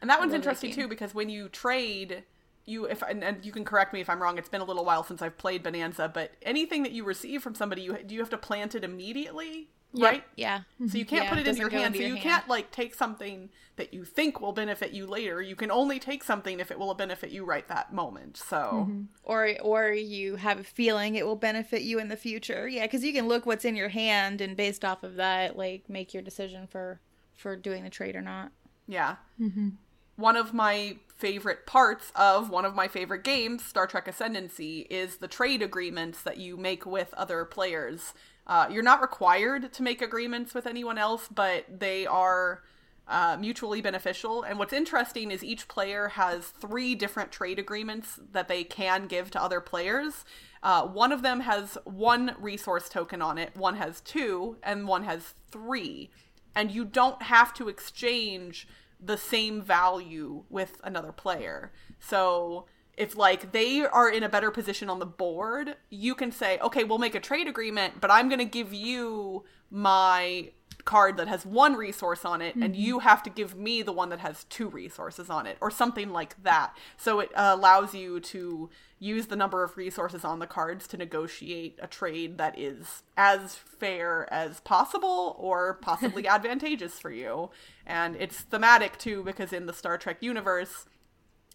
And 0.01 0.09
that 0.11 0.20
one's 0.20 0.33
interesting 0.33 0.72
too 0.72 0.87
because 0.87 1.12
when 1.12 1.29
you 1.29 1.48
trade, 1.48 2.22
you 2.64 2.85
if 2.85 3.03
and, 3.03 3.24
and 3.24 3.44
you 3.44 3.51
can 3.51 3.64
correct 3.64 3.92
me 3.92 4.01
if 4.01 4.09
I'm 4.09 4.22
wrong. 4.22 4.38
It's 4.38 4.48
been 4.48 4.61
a 4.61 4.64
little 4.64 4.85
while 4.85 5.03
since 5.03 5.20
I've 5.22 5.37
played 5.37 5.64
Bohnanza, 5.64 6.12
but 6.14 6.33
anything 6.42 6.85
that 6.85 6.92
you 6.92 7.03
receive 7.05 7.42
from 7.42 7.57
somebody, 7.57 7.83
you 7.83 7.98
do 8.07 8.14
you 8.14 8.20
have 8.20 8.31
to 8.31 8.38
plant 8.38 8.77
it 8.77 8.85
immediately, 8.85 9.70
right? 9.94 10.24
yeah. 10.37 10.62
So 10.87 10.98
you 10.98 11.05
can't 11.07 11.24
Yeah, 11.24 11.31
put 11.31 11.38
it 11.38 11.46
it 11.46 11.48
in 11.48 11.57
your 11.57 11.70
hand. 11.70 11.94
So 11.94 12.01
your 12.01 12.09
you 12.09 12.16
hand. 12.16 12.22
can't 12.22 12.48
like 12.48 12.70
take 12.70 12.94
something 12.94 13.51
that 13.77 13.94
you 13.94 14.05
think 14.05 14.40
will 14.40 14.53
benefit 14.53 14.92
you 14.92 15.07
later. 15.07 15.40
You 15.40 15.57
can 15.57 15.70
only 15.70 15.98
take 15.98 16.22
something 16.24 16.61
if 16.61 16.70
it 16.70 16.79
will 16.79 16.94
benefit 16.94 17.31
you 17.31 17.44
right 17.44 17.66
that 17.68 17.92
moment. 17.92 18.37
So 18.37 18.57
mm-hmm. 18.57 19.03
Or 19.22 19.55
or 19.62 19.90
you 19.92 20.37
have 20.37 20.61
a 20.61 20.64
feeling 20.64 21.14
it 21.14 21.27
will 21.27 21.37
benefit 21.37 21.83
you 21.83 21.98
in 21.98 22.09
the 22.09 22.16
future. 22.16 22.68
Yeah, 22.68 22.85
because 22.87 23.05
you 23.05 23.12
can 23.12 23.29
look 23.29 23.46
what's 23.46 23.64
in 23.64 23.77
your 23.77 23.88
hand 23.90 24.40
and 24.40 24.57
based 24.57 24.85
off 24.85 25.03
of 25.03 25.16
that, 25.16 25.57
like 25.57 25.88
make 25.88 26.12
your 26.14 26.22
decision 26.22 26.66
for 26.66 27.01
for 27.37 27.57
doing 27.57 27.85
the 27.85 27.90
trade 27.90 28.16
or 28.16 28.22
not. 28.22 28.53
Yeah. 28.87 29.16
Mm-hmm. 29.40 29.70
One 30.16 30.37
of 30.37 30.53
my 30.53 30.96
favorite 31.16 31.66
parts 31.66 32.11
of 32.16 32.51
one 32.51 32.64
of 32.64 32.74
my 32.74 32.88
favorite 32.88 33.22
games, 33.22 33.64
Star 33.64 33.87
Trek 33.87 34.09
Ascendancy, 34.09 34.81
is 34.90 35.16
the 35.18 35.29
trade 35.29 35.62
agreements 35.62 36.22
that 36.22 36.38
you 36.38 36.57
make 36.57 36.85
with 36.85 37.14
other 37.14 37.44
players. 37.44 38.14
Uh, 38.49 38.69
you're 38.71 38.83
not 38.83 39.01
required 39.01 39.73
to 39.73 39.83
make 39.83 40.01
agreements 40.01 40.55
with 40.55 40.67
anyone 40.67 40.99
else, 40.99 41.29
but 41.29 41.65
they 41.81 42.07
are 42.07 42.63
uh, 43.07 43.37
mutually 43.39 43.81
beneficial. 43.81 44.43
And 44.43 44.59
what's 44.59 44.73
interesting 44.73 45.31
is 45.31 45.45
each 45.45 45.69
player 45.69 46.09
has 46.09 46.47
three 46.47 46.95
different 46.95 47.31
trade 47.31 47.59
agreements 47.59 48.19
that 48.33 48.49
they 48.49 48.65
can 48.65 49.07
give 49.07 49.31
to 49.33 49.43
other 49.43 49.61
players. 49.61 50.25
Uh, 50.63 50.87
one 50.87 51.13
of 51.13 51.23
them 51.23 51.41
has 51.41 51.79
one 51.85 52.35
resource 52.39 52.89
token 52.89 53.23
on 53.23 53.39
it, 53.39 53.57
one 53.57 53.77
has 53.77 54.01
two, 54.01 54.57
and 54.63 54.89
one 54.89 55.05
has 55.05 55.35
three 55.51 56.11
and 56.59 56.73
you 56.73 56.85
don't 56.85 57.23
have 57.23 57.55
to 57.55 57.69
exchange 57.69 58.67
the 59.01 59.17
same 59.17 59.63
value 59.63 60.43
with 60.51 60.81
another 60.83 61.13
player. 61.13 61.73
So 62.01 62.67
if 62.99 63.17
like 63.17 63.53
they 63.53 63.83
are 63.83 64.11
in 64.11 64.23
a 64.23 64.29
better 64.29 64.51
position 64.51 64.91
on 64.91 64.99
the 64.99 65.07
board, 65.07 65.77
you 65.89 66.15
can 66.15 66.33
say, 66.33 66.59
"Okay, 66.59 66.85
we'll 66.85 66.99
make 66.99 67.15
a 67.15 67.21
trade 67.21 67.47
agreement, 67.47 68.01
but 68.01 68.11
I'm 68.11 68.29
going 68.29 68.41
to 68.41 68.45
give 68.45 68.75
you 68.75 69.45
my 69.71 70.51
card 70.85 71.19
that 71.19 71.29
has 71.29 71.45
one 71.45 71.75
resource 71.75 72.25
on 72.25 72.41
it 72.41 72.55
and 72.55 72.75
you 72.75 73.01
have 73.01 73.23
to 73.23 73.29
give 73.29 73.55
me 73.55 73.83
the 73.83 73.93
one 73.93 74.09
that 74.09 74.21
has 74.21 74.45
two 74.45 74.69
resources 74.69 75.29
on 75.29 75.47
it 75.47 75.59
or 75.61 75.71
something 75.71 76.11
like 76.11 76.43
that." 76.43 76.77
So 76.97 77.21
it 77.21 77.31
uh, 77.35 77.55
allows 77.57 77.95
you 77.95 78.21
to 78.21 78.69
use 78.99 79.27
the 79.29 79.37
number 79.37 79.63
of 79.63 79.77
resources 79.77 80.25
on 80.25 80.41
the 80.41 80.47
cards 80.47 80.89
to 80.89 80.97
negotiate 80.97 81.79
a 81.81 81.87
trade 81.87 82.37
that 82.39 82.59
is 82.59 83.05
as 83.17 83.55
fair 83.55 84.33
as 84.33 84.61
possible 84.61 85.37
or 85.39 85.75
possibly 85.75 86.27
advantageous 86.37 86.99
for 86.99 87.13
you. 87.13 87.51
And 87.87 88.17
it's 88.17 88.41
thematic 88.41 88.99
too 88.99 89.23
because 89.23 89.53
in 89.53 89.67
the 89.67 89.73
Star 89.73 89.99
Trek 89.99 90.17
universe, 90.21 90.87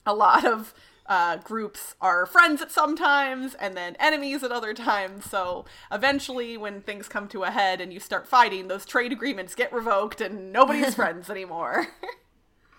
a 0.05 0.13
lot 0.13 0.45
of 0.45 0.73
uh, 1.05 1.37
groups 1.37 1.95
are 1.99 2.25
friends 2.25 2.61
at 2.61 2.71
some 2.71 2.95
times 2.95 3.55
and 3.55 3.75
then 3.75 3.95
enemies 3.99 4.43
at 4.43 4.51
other 4.51 4.73
times. 4.73 5.29
So 5.29 5.65
eventually, 5.91 6.57
when 6.57 6.81
things 6.81 7.07
come 7.07 7.27
to 7.29 7.43
a 7.43 7.51
head 7.51 7.81
and 7.81 7.93
you 7.93 7.99
start 7.99 8.27
fighting, 8.27 8.67
those 8.67 8.85
trade 8.85 9.11
agreements 9.11 9.55
get 9.55 9.73
revoked 9.73 10.21
and 10.21 10.51
nobody's 10.51 10.95
friends 10.95 11.29
anymore. 11.29 11.87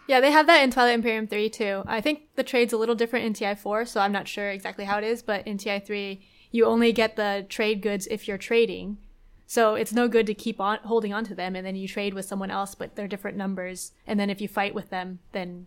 Yeah, 0.06 0.20
they 0.20 0.32
have 0.32 0.46
that 0.48 0.62
in 0.62 0.70
Twilight 0.70 0.94
Imperium 0.94 1.26
3 1.26 1.48
too. 1.48 1.82
I 1.86 2.00
think 2.00 2.34
the 2.36 2.42
trade's 2.42 2.72
a 2.72 2.76
little 2.76 2.94
different 2.94 3.24
in 3.24 3.32
TI4, 3.32 3.88
so 3.88 4.00
I'm 4.00 4.12
not 4.12 4.28
sure 4.28 4.50
exactly 4.50 4.84
how 4.84 4.98
it 4.98 5.04
is, 5.04 5.22
but 5.22 5.46
in 5.46 5.56
TI3, 5.56 6.20
you 6.50 6.66
only 6.66 6.92
get 6.92 7.16
the 7.16 7.46
trade 7.48 7.80
goods 7.80 8.06
if 8.10 8.28
you're 8.28 8.38
trading. 8.38 8.98
So 9.46 9.74
it's 9.74 9.92
no 9.92 10.08
good 10.08 10.26
to 10.26 10.34
keep 10.34 10.60
on 10.60 10.78
holding 10.84 11.12
on 11.12 11.24
to 11.24 11.34
them 11.34 11.56
and 11.56 11.66
then 11.66 11.76
you 11.76 11.88
trade 11.88 12.14
with 12.14 12.26
someone 12.26 12.50
else, 12.50 12.74
but 12.74 12.96
they're 12.96 13.08
different 13.08 13.36
numbers. 13.36 13.92
And 14.06 14.20
then 14.20 14.30
if 14.30 14.40
you 14.40 14.48
fight 14.48 14.74
with 14.74 14.90
them, 14.90 15.20
then 15.32 15.66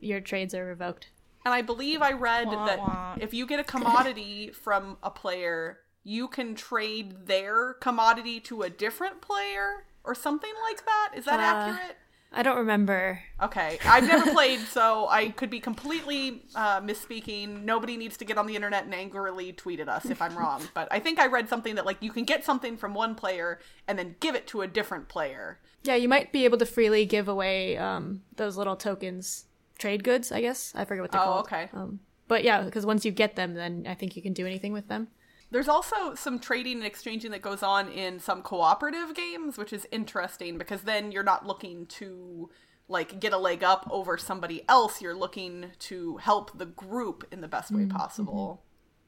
your 0.00 0.20
trades 0.20 0.54
are 0.54 0.64
revoked. 0.64 1.10
And 1.44 1.52
I 1.52 1.62
believe 1.62 2.02
I 2.02 2.12
read 2.12 2.46
Wah, 2.48 2.66
that 2.66 2.78
wah. 2.78 3.16
if 3.20 3.34
you 3.34 3.46
get 3.46 3.60
a 3.60 3.64
commodity 3.64 4.50
from 4.52 4.96
a 5.02 5.10
player, 5.10 5.78
you 6.04 6.28
can 6.28 6.54
trade 6.54 7.26
their 7.26 7.74
commodity 7.74 8.40
to 8.40 8.62
a 8.62 8.70
different 8.70 9.20
player 9.20 9.84
or 10.04 10.14
something 10.14 10.52
like 10.68 10.84
that. 10.84 11.10
Is 11.16 11.24
that 11.26 11.40
Uh, 11.40 11.42
accurate? 11.72 11.96
I 12.34 12.42
don't 12.42 12.56
remember. 12.56 13.20
Okay, 13.42 13.78
I've 13.84 14.06
never 14.06 14.30
played, 14.32 14.60
so 14.78 15.06
I 15.08 15.28
could 15.28 15.50
be 15.50 15.60
completely 15.60 16.42
uh, 16.54 16.80
misspeaking. 16.80 17.62
Nobody 17.64 17.98
needs 17.98 18.16
to 18.16 18.24
get 18.24 18.38
on 18.38 18.46
the 18.46 18.56
internet 18.56 18.84
and 18.84 18.94
angrily 18.94 19.52
tweet 19.52 19.80
at 19.80 19.88
us 19.88 20.06
if 20.06 20.22
I'm 20.22 20.34
wrong. 20.36 20.62
But 20.72 20.88
I 20.90 20.98
think 20.98 21.18
I 21.18 21.26
read 21.26 21.48
something 21.50 21.74
that 21.74 21.84
like 21.84 21.98
you 22.00 22.10
can 22.10 22.24
get 22.24 22.42
something 22.42 22.76
from 22.78 22.94
one 22.94 23.14
player 23.14 23.58
and 23.86 23.98
then 23.98 24.16
give 24.20 24.34
it 24.34 24.46
to 24.48 24.62
a 24.62 24.66
different 24.66 25.08
player. 25.08 25.58
Yeah, 25.84 25.96
you 25.96 26.08
might 26.08 26.32
be 26.32 26.44
able 26.46 26.56
to 26.58 26.66
freely 26.66 27.04
give 27.04 27.28
away 27.28 27.76
um, 27.76 28.22
those 28.36 28.56
little 28.56 28.76
tokens, 28.76 29.44
trade 29.78 30.04
goods, 30.04 30.30
I 30.32 30.40
guess. 30.40 30.72
I 30.74 30.84
forget 30.84 31.02
what 31.02 31.12
they're 31.12 31.20
Oh, 31.20 31.24
called. 31.24 31.46
okay. 31.46 31.68
Um, 31.72 32.00
but 32.28 32.44
yeah, 32.44 32.62
because 32.62 32.86
once 32.86 33.04
you 33.04 33.10
get 33.12 33.36
them, 33.36 33.54
then 33.54 33.86
I 33.88 33.94
think 33.94 34.16
you 34.16 34.22
can 34.22 34.32
do 34.32 34.46
anything 34.46 34.72
with 34.72 34.88
them. 34.88 35.08
There's 35.50 35.68
also 35.68 36.14
some 36.14 36.38
trading 36.38 36.78
and 36.78 36.86
exchanging 36.86 37.30
that 37.32 37.42
goes 37.42 37.62
on 37.62 37.88
in 37.90 38.18
some 38.18 38.40
cooperative 38.42 39.14
games, 39.14 39.58
which 39.58 39.72
is 39.72 39.86
interesting 39.92 40.56
because 40.56 40.82
then 40.82 41.12
you're 41.12 41.22
not 41.22 41.46
looking 41.46 41.84
to 41.86 42.48
like 42.88 43.20
get 43.20 43.32
a 43.34 43.38
leg 43.38 43.62
up 43.62 43.86
over 43.90 44.16
somebody 44.16 44.64
else. 44.68 45.02
You're 45.02 45.14
looking 45.14 45.66
to 45.80 46.16
help 46.18 46.56
the 46.56 46.66
group 46.66 47.26
in 47.30 47.40
the 47.42 47.48
best 47.48 47.70
way 47.70 47.84
possible. 47.86 48.62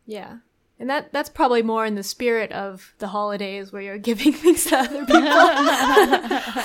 Yeah. 0.06 0.38
And 0.78 0.90
that 0.90 1.12
that's 1.12 1.28
probably 1.28 1.62
more 1.62 1.86
in 1.86 1.94
the 1.94 2.02
spirit 2.02 2.50
of 2.50 2.94
the 2.98 3.06
holidays 3.08 3.72
where 3.72 3.80
you're 3.80 3.98
giving 4.10 4.32
things 4.32 4.64
to 4.66 4.76
other 4.78 5.04
people. 5.06 5.14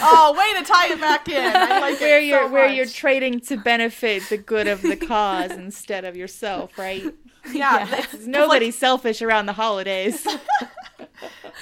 oh, 0.01 0.35
way 0.37 0.59
to 0.59 0.65
tie 0.67 0.91
it 0.93 0.99
back 0.99 1.29
in. 1.29 1.55
I 1.55 1.79
like 1.79 1.99
where 1.99 2.19
it 2.19 2.25
you're 2.25 2.47
so 2.47 2.51
where 2.51 2.67
much. 2.67 2.75
you're 2.77 2.85
trading 2.87 3.39
to 3.41 3.57
benefit 3.57 4.23
the 4.29 4.37
good 4.37 4.67
of 4.67 4.81
the 4.81 4.95
cause 4.95 5.51
instead 5.51 6.05
of 6.05 6.15
yourself, 6.15 6.77
right? 6.77 7.03
yeah, 7.53 7.53
Yeah. 7.53 7.83
it's- 7.85 8.13
it's 8.15 8.25
Nobody's 8.25 8.75
selfish 8.77 9.21
around 9.21 9.45
the 9.45 9.53
holidays. 9.53 10.25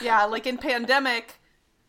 Yeah, 0.01 0.23
like 0.25 0.45
in 0.47 0.57
Pandemic, 0.57 1.35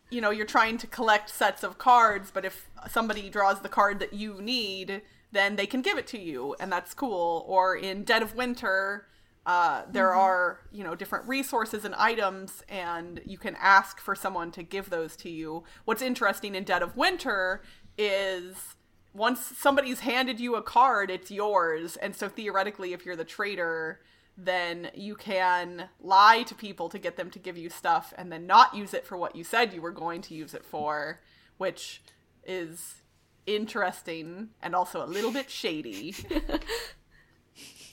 you 0.09 0.19
know, 0.21 0.31
you're 0.31 0.45
trying 0.45 0.77
to 0.79 0.87
collect 0.87 1.29
sets 1.29 1.63
of 1.63 1.77
cards, 1.77 2.31
but 2.33 2.43
if 2.43 2.67
somebody 2.89 3.29
draws 3.29 3.61
the 3.61 3.69
card 3.69 3.99
that 3.99 4.13
you 4.13 4.41
need, 4.41 5.01
then 5.31 5.55
they 5.55 5.67
can 5.67 5.81
give 5.81 5.97
it 5.97 6.07
to 6.07 6.19
you, 6.19 6.55
and 6.59 6.71
that's 6.71 6.93
cool. 6.93 7.45
Or 7.47 7.75
in 7.75 8.03
Dead 8.03 8.23
of 8.23 8.35
Winter, 8.35 9.05
uh, 9.45 9.83
there 9.91 10.13
are, 10.13 10.59
you 10.71 10.83
know, 10.83 10.95
different 10.95 11.27
resources 11.27 11.85
and 11.85 11.95
items, 11.95 12.63
and 12.69 13.21
you 13.25 13.37
can 13.37 13.55
ask 13.59 13.99
for 13.99 14.15
someone 14.15 14.51
to 14.51 14.63
give 14.63 14.89
those 14.89 15.15
to 15.17 15.29
you. 15.29 15.63
What's 15.85 16.01
interesting 16.01 16.55
in 16.55 16.63
Dead 16.63 16.81
of 16.81 16.95
Winter 16.97 17.63
is 17.97 18.75
once 19.13 19.41
somebody's 19.57 20.01
handed 20.01 20.39
you 20.39 20.55
a 20.55 20.61
card, 20.61 21.09
it's 21.09 21.31
yours. 21.31 21.95
And 21.97 22.15
so 22.15 22.29
theoretically, 22.29 22.93
if 22.93 23.05
you're 23.05 23.15
the 23.15 23.23
trader, 23.23 24.01
then 24.37 24.89
you 24.93 25.15
can 25.15 25.89
lie 25.99 26.43
to 26.43 26.55
people 26.55 26.89
to 26.89 26.99
get 26.99 27.17
them 27.17 27.29
to 27.31 27.39
give 27.39 27.57
you 27.57 27.69
stuff 27.69 28.13
and 28.17 28.31
then 28.31 28.45
not 28.45 28.75
use 28.75 28.93
it 28.93 29.05
for 29.05 29.17
what 29.17 29.35
you 29.35 29.43
said 29.43 29.73
you 29.73 29.81
were 29.81 29.91
going 29.91 30.21
to 30.21 30.33
use 30.33 30.53
it 30.53 30.63
for, 30.63 31.19
which 31.57 32.01
is 32.45 33.01
interesting 33.45 34.49
and 34.61 34.75
also 34.75 35.03
a 35.03 35.07
little 35.07 35.31
bit 35.31 35.49
shady. 35.49 36.15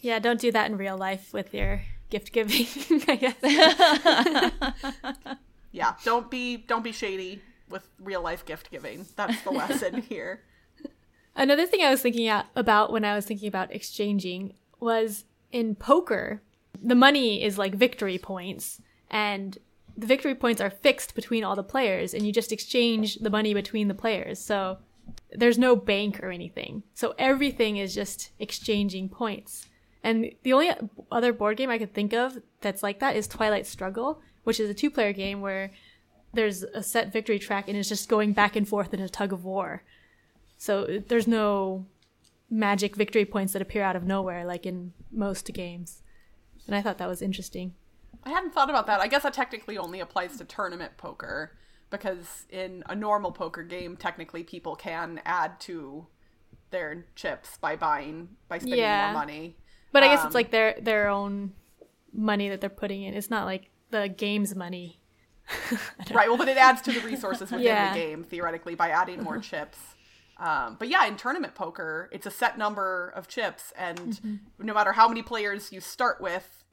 yeah, 0.07 0.21
don't 0.21 0.41
do 0.41 0.53
that 0.53 0.71
in 0.71 0.77
real 0.77 0.97
life 0.97 1.33
with 1.33 1.53
your 1.53 1.83
gift 2.11 2.33
giving, 2.33 2.67
I 3.09 3.17
guess. 3.17 3.35
Yeah, 5.73 5.93
don't 6.05 6.31
be 6.31 6.57
don't 6.57 6.83
be 6.83 6.93
shady 6.93 7.43
with 7.69 7.87
real 8.01 8.23
life 8.23 8.47
gift 8.47 8.71
giving. 8.71 9.05
That's 9.15 9.43
the 9.43 9.51
lesson 9.51 10.01
here. 10.01 10.41
Another 11.35 11.67
thing 11.67 11.83
I 11.83 11.91
was 11.91 12.01
thinking 12.01 12.31
about 12.55 12.91
when 12.91 13.05
I 13.05 13.15
was 13.15 13.27
thinking 13.27 13.49
about 13.49 13.75
exchanging 13.75 14.55
was 14.81 15.25
in 15.53 15.75
poker, 15.75 16.41
the 16.83 16.95
money 16.95 17.43
is 17.43 17.59
like 17.59 17.75
victory 17.75 18.17
points, 18.17 18.81
and 19.11 19.59
the 19.99 20.07
victory 20.07 20.35
points 20.35 20.63
are 20.63 20.71
fixed 20.71 21.15
between 21.15 21.45
all 21.45 21.57
the 21.57 21.63
players, 21.63 22.15
and 22.15 22.25
you 22.25 22.33
just 22.33 22.53
exchange 22.53 23.17
the 23.17 23.29
money 23.29 23.53
between 23.53 23.89
the 23.89 23.95
players. 23.95 24.39
So 24.39 24.79
there's 25.31 25.59
no 25.59 25.77
bank 25.77 26.23
or 26.23 26.31
anything. 26.31 26.85
So 26.95 27.15
everything 27.19 27.77
is 27.77 27.95
just 27.95 28.31
exchanging 28.39 29.11
points. 29.11 29.67
And 30.07 30.31
the 30.45 30.53
only 30.53 30.71
other 31.11 31.33
board 31.33 31.57
game 31.57 31.69
I 31.69 31.79
could 31.79 31.93
think 31.93 32.13
of 32.13 32.39
that's 32.61 32.81
like 32.81 33.01
that 33.01 33.17
is 33.17 33.27
Twilight 33.27 33.67
Struggle, 33.67 34.21
which 34.45 34.61
is 34.61 34.71
a 34.71 34.75
two 34.75 34.89
player 34.89 35.13
game 35.13 35.41
where 35.41 35.73
there's 36.33 36.63
a 36.63 36.81
set 36.83 37.13
victory 37.13 37.41
track 37.41 37.67
and 37.67 37.77
it's 37.77 37.89
just 37.89 38.09
going 38.09 38.33
back 38.33 38.55
and 38.55 38.69
forth 38.69 38.95
in 38.95 39.01
a 39.01 39.09
tug 39.09 39.33
of 39.33 39.45
war. 39.45 39.83
So 40.59 41.01
there's 41.09 41.27
no 41.27 41.87
magic 42.49 42.95
victory 42.95 43.25
points 43.25 43.53
that 43.53 43.61
appear 43.63 43.83
out 43.83 43.97
of 43.97 44.05
nowhere 44.05 44.45
like 44.45 44.65
in 44.65 44.93
most 45.11 45.53
games. 45.53 46.03
And 46.69 46.77
I 46.77 46.83
thought 46.83 46.99
that 46.99 47.09
was 47.09 47.21
interesting. 47.21 47.75
I 48.23 48.31
hadn't 48.31 48.55
thought 48.55 48.71
about 48.71 48.87
that. 48.87 49.01
I 49.01 49.09
guess 49.09 49.25
that 49.25 49.35
technically 49.35 49.77
only 49.77 49.99
applies 49.99 50.37
to 50.39 50.45
tournament 50.45 50.97
poker 50.99 51.57
because 51.91 52.45
in 52.51 52.85
a 52.89 52.95
normal 52.95 53.33
poker 53.33 53.65
game, 53.65 53.97
technically 53.97 54.45
people 54.45 54.77
can 54.77 55.21
add 55.25 55.59
to 55.63 56.07
their 56.71 57.07
chips 57.17 57.59
by 57.59 57.75
buying 57.75 58.29
by 58.49 58.59
spending 58.59 58.79
Yeah. 58.79 59.07
more 59.13 59.21
money. 59.21 59.57
But 59.97 60.03
I 60.03 60.09
guess 60.09 60.21
Um, 60.21 60.27
it's 60.27 60.35
like 60.35 60.51
their 60.51 60.77
their 60.81 61.09
own 61.09 61.53
money 62.13 62.49
that 62.51 62.61
they're 62.61 62.69
putting 62.71 63.03
in. 63.03 63.15
It's 63.15 63.31
not 63.31 63.47
like 63.47 63.71
the 63.91 64.09
game's 64.09 64.55
money. 64.55 65.01
Right. 66.13 66.29
Well, 66.29 66.37
but 66.37 66.49
it 66.49 66.57
adds 66.57 66.83
to 66.83 66.93
the 66.93 67.01
resources 67.01 67.51
within 67.51 67.61
Yeah. 67.67 67.93
the 67.93 67.99
game 67.99 68.25
theoretically 68.25 68.75
by 68.75 68.91
adding 68.91 69.23
more 69.23 69.39
chips. 69.39 69.79
Um, 70.39 70.77
but 70.79 70.89
yeah, 70.89 71.07
in 71.07 71.17
tournament 71.17 71.55
poker, 71.55 72.09
it's 72.13 72.27
a 72.27 72.31
set 72.31 72.59
number 72.59 73.11
of 73.17 73.27
chips, 73.29 73.73
and 73.77 74.41
no 74.59 74.75
matter 74.75 74.93
how 74.93 75.09
many 75.09 75.23
players 75.23 75.73
you 75.73 75.81
start 75.81 76.21
with, 76.21 76.65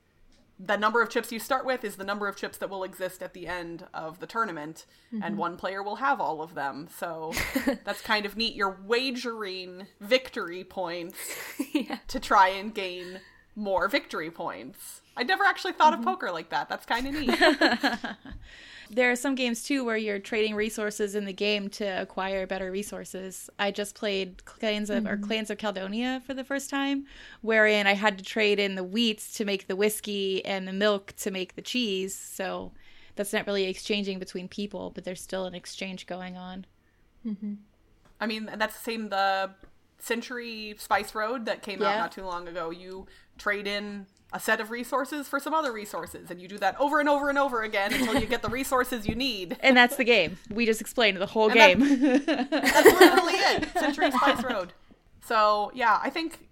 the 0.59 0.77
number 0.77 1.01
of 1.01 1.09
chips 1.09 1.31
you 1.31 1.39
start 1.39 1.65
with 1.65 1.83
is 1.83 1.95
the 1.95 2.03
number 2.03 2.27
of 2.27 2.35
chips 2.35 2.57
that 2.59 2.69
will 2.69 2.83
exist 2.83 3.23
at 3.23 3.33
the 3.33 3.47
end 3.47 3.85
of 3.93 4.19
the 4.19 4.27
tournament, 4.27 4.85
and 5.11 5.23
mm-hmm. 5.23 5.35
one 5.37 5.57
player 5.57 5.81
will 5.81 5.97
have 5.97 6.21
all 6.21 6.41
of 6.41 6.55
them. 6.55 6.87
So 6.95 7.33
that's 7.83 8.01
kind 8.01 8.25
of 8.25 8.37
neat. 8.37 8.55
You're 8.55 8.77
wagering 8.85 9.87
victory 9.99 10.63
points 10.63 11.17
yeah. 11.73 11.97
to 12.07 12.19
try 12.19 12.49
and 12.49 12.73
gain 12.73 13.19
more 13.55 13.87
victory 13.87 14.31
points. 14.31 15.01
I'd 15.17 15.27
never 15.27 15.43
actually 15.43 15.73
thought 15.73 15.93
of 15.93 15.99
mm-hmm. 15.99 16.09
poker 16.09 16.31
like 16.31 16.49
that. 16.49 16.69
That's 16.69 16.85
kind 16.85 17.07
of 17.07 17.13
neat. 17.13 17.39
There 18.93 19.11
are 19.11 19.15
some 19.15 19.35
games 19.35 19.63
too 19.63 19.83
where 19.83 19.97
you're 19.97 20.19
trading 20.19 20.55
resources 20.55 21.15
in 21.15 21.25
the 21.25 21.33
game 21.33 21.69
to 21.71 21.85
acquire 21.85 22.45
better 22.45 22.69
resources. 22.71 23.49
I 23.57 23.71
just 23.71 23.95
played 23.95 24.45
Clans 24.45 24.89
of 24.89 25.05
or 25.05 25.15
mm-hmm. 25.15 25.25
Clans 25.25 25.49
of 25.49 25.57
Caledonia 25.57 26.21
for 26.25 26.33
the 26.33 26.43
first 26.43 26.69
time, 26.69 27.05
wherein 27.41 27.87
I 27.87 27.93
had 27.93 28.17
to 28.19 28.23
trade 28.23 28.59
in 28.59 28.75
the 28.75 28.83
wheat 28.83 29.19
to 29.33 29.45
make 29.45 29.67
the 29.67 29.75
whiskey 29.75 30.45
and 30.45 30.67
the 30.67 30.73
milk 30.73 31.13
to 31.17 31.31
make 31.31 31.55
the 31.55 31.61
cheese. 31.61 32.15
So 32.15 32.71
that's 33.15 33.33
not 33.33 33.47
really 33.47 33.65
exchanging 33.65 34.19
between 34.19 34.47
people, 34.47 34.91
but 34.91 35.03
there's 35.03 35.21
still 35.21 35.45
an 35.45 35.55
exchange 35.55 36.05
going 36.05 36.37
on. 36.37 36.65
Mm-hmm. 37.25 37.53
I 38.19 38.25
mean, 38.27 38.49
that's 38.57 38.77
the 38.77 38.83
same 38.83 39.09
the 39.09 39.51
Century 39.99 40.75
Spice 40.77 41.15
Road 41.15 41.45
that 41.45 41.61
came 41.61 41.81
out 41.81 41.97
not 41.97 42.11
too 42.11 42.25
long 42.25 42.47
ago. 42.47 42.69
You 42.69 43.07
trade 43.37 43.67
in 43.67 44.05
a 44.33 44.39
set 44.39 44.59
of 44.59 44.71
resources 44.71 45.27
for 45.27 45.39
some 45.39 45.53
other 45.53 45.71
resources, 45.71 46.29
and 46.31 46.41
you 46.41 46.47
do 46.47 46.57
that 46.57 46.75
over 46.79 46.99
and 46.99 47.07
over 47.07 47.29
and 47.29 47.37
over 47.37 47.61
again 47.61 47.93
until 47.93 48.19
you 48.19 48.25
get 48.25 48.41
the 48.41 48.49
resources 48.49 49.07
you 49.07 49.15
need. 49.15 49.57
And 49.61 49.77
that's 49.77 49.95
the 49.95 50.03
game. 50.03 50.37
We 50.49 50.65
just 50.65 50.81
explained 50.81 51.17
the 51.17 51.25
whole 51.27 51.49
And 51.49 51.59
that- 51.59 51.77
game. 51.77 52.25
That's 52.49 52.85
literally 52.99 53.33
it. 53.33 53.69
Century 53.77 54.11
Spice 54.11 54.43
Road. 54.43 54.73
So 55.25 55.71
yeah, 55.73 55.99
I 56.03 56.09
think 56.09 56.47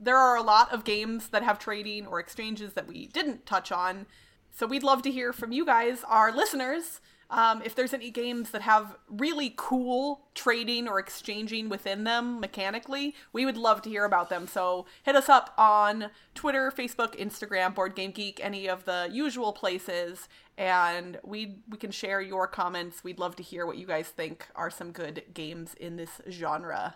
there 0.00 0.16
are 0.16 0.36
a 0.36 0.42
lot 0.42 0.72
of 0.72 0.84
games 0.84 1.28
that 1.28 1.42
have 1.42 1.58
trading 1.58 2.06
or 2.06 2.18
exchanges 2.20 2.72
that 2.72 2.86
we 2.88 3.06
didn't 3.06 3.46
touch 3.46 3.70
on. 3.70 4.06
So 4.50 4.66
we'd 4.66 4.82
love 4.82 5.02
to 5.02 5.10
hear 5.10 5.32
from 5.32 5.52
you 5.52 5.64
guys, 5.66 6.02
our 6.08 6.32
listeners. 6.32 7.00
Um, 7.28 7.60
if 7.64 7.74
there's 7.74 7.92
any 7.92 8.10
games 8.10 8.50
that 8.50 8.62
have 8.62 8.96
really 9.08 9.52
cool 9.56 10.22
trading 10.34 10.86
or 10.86 11.00
exchanging 11.00 11.68
within 11.68 12.04
them 12.04 12.38
mechanically, 12.38 13.14
we 13.32 13.44
would 13.44 13.56
love 13.56 13.82
to 13.82 13.90
hear 13.90 14.04
about 14.04 14.30
them. 14.30 14.46
So 14.46 14.86
hit 15.02 15.16
us 15.16 15.28
up 15.28 15.52
on 15.58 16.10
Twitter, 16.34 16.70
Facebook, 16.70 17.18
Instagram, 17.18 17.74
Board 17.74 17.96
Game 17.96 18.12
Geek, 18.12 18.40
any 18.42 18.68
of 18.68 18.84
the 18.84 19.08
usual 19.10 19.52
places, 19.52 20.28
and 20.56 21.18
we 21.24 21.58
we 21.68 21.78
can 21.78 21.90
share 21.90 22.20
your 22.20 22.46
comments. 22.46 23.02
We'd 23.02 23.18
love 23.18 23.34
to 23.36 23.42
hear 23.42 23.66
what 23.66 23.76
you 23.76 23.86
guys 23.86 24.08
think 24.08 24.46
are 24.54 24.70
some 24.70 24.92
good 24.92 25.24
games 25.34 25.74
in 25.74 25.96
this 25.96 26.20
genre. 26.30 26.94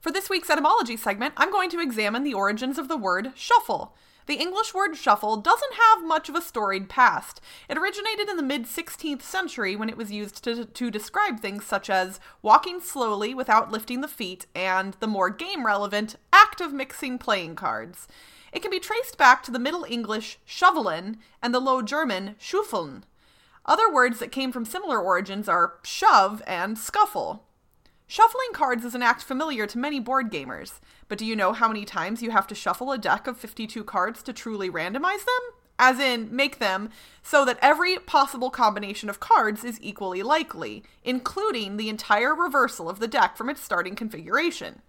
For 0.00 0.10
this 0.10 0.28
week's 0.28 0.50
etymology 0.50 0.96
segment, 0.96 1.34
I'm 1.36 1.50
going 1.50 1.70
to 1.70 1.80
examine 1.80 2.24
the 2.24 2.34
origins 2.34 2.78
of 2.78 2.88
the 2.88 2.96
word 2.96 3.32
shuffle. 3.34 3.94
The 4.26 4.36
English 4.36 4.72
word 4.72 4.96
shuffle 4.96 5.36
doesn't 5.36 5.74
have 5.74 6.06
much 6.06 6.30
of 6.30 6.34
a 6.34 6.40
storied 6.40 6.88
past. 6.88 7.42
It 7.68 7.76
originated 7.76 8.28
in 8.28 8.38
the 8.38 8.42
mid 8.42 8.64
16th 8.64 9.20
century 9.20 9.76
when 9.76 9.90
it 9.90 9.98
was 9.98 10.10
used 10.10 10.42
to, 10.44 10.64
to 10.64 10.90
describe 10.90 11.40
things 11.40 11.66
such 11.66 11.90
as 11.90 12.20
walking 12.40 12.80
slowly 12.80 13.34
without 13.34 13.70
lifting 13.70 14.00
the 14.00 14.08
feet 14.08 14.46
and 14.54 14.94
the 15.00 15.06
more 15.06 15.28
game 15.28 15.66
relevant 15.66 16.16
act 16.32 16.62
of 16.62 16.72
mixing 16.72 17.18
playing 17.18 17.54
cards. 17.54 18.08
It 18.50 18.62
can 18.62 18.70
be 18.70 18.80
traced 18.80 19.18
back 19.18 19.42
to 19.42 19.50
the 19.50 19.58
Middle 19.58 19.84
English 19.84 20.38
shovelin 20.46 21.18
and 21.42 21.52
the 21.52 21.60
Low 21.60 21.82
German 21.82 22.36
schuffeln. 22.40 23.02
Other 23.66 23.92
words 23.92 24.20
that 24.20 24.32
came 24.32 24.52
from 24.52 24.64
similar 24.64 25.00
origins 25.00 25.48
are 25.48 25.74
shove 25.82 26.42
and 26.46 26.78
scuffle. 26.78 27.44
Shuffling 28.06 28.52
cards 28.52 28.84
is 28.84 28.94
an 28.94 29.02
act 29.02 29.22
familiar 29.22 29.66
to 29.66 29.78
many 29.78 29.98
board 29.98 30.30
gamers, 30.30 30.78
but 31.08 31.18
do 31.18 31.26
you 31.26 31.36
know 31.36 31.52
how 31.52 31.68
many 31.68 31.84
times 31.84 32.22
you 32.22 32.30
have 32.30 32.46
to 32.48 32.54
shuffle 32.54 32.92
a 32.92 32.98
deck 32.98 33.26
of 33.26 33.36
52 33.36 33.84
cards 33.84 34.22
to 34.22 34.32
truly 34.32 34.70
randomize 34.70 35.24
them? 35.24 35.54
As 35.78 35.98
in, 35.98 36.34
make 36.34 36.58
them 36.58 36.90
so 37.22 37.44
that 37.44 37.58
every 37.60 37.98
possible 37.98 38.50
combination 38.50 39.08
of 39.10 39.20
cards 39.20 39.64
is 39.64 39.78
equally 39.82 40.22
likely, 40.22 40.84
including 41.02 41.76
the 41.76 41.88
entire 41.88 42.34
reversal 42.34 42.88
of 42.88 43.00
the 43.00 43.08
deck 43.08 43.36
from 43.36 43.50
its 43.50 43.60
starting 43.60 43.96
configuration. 43.96 44.82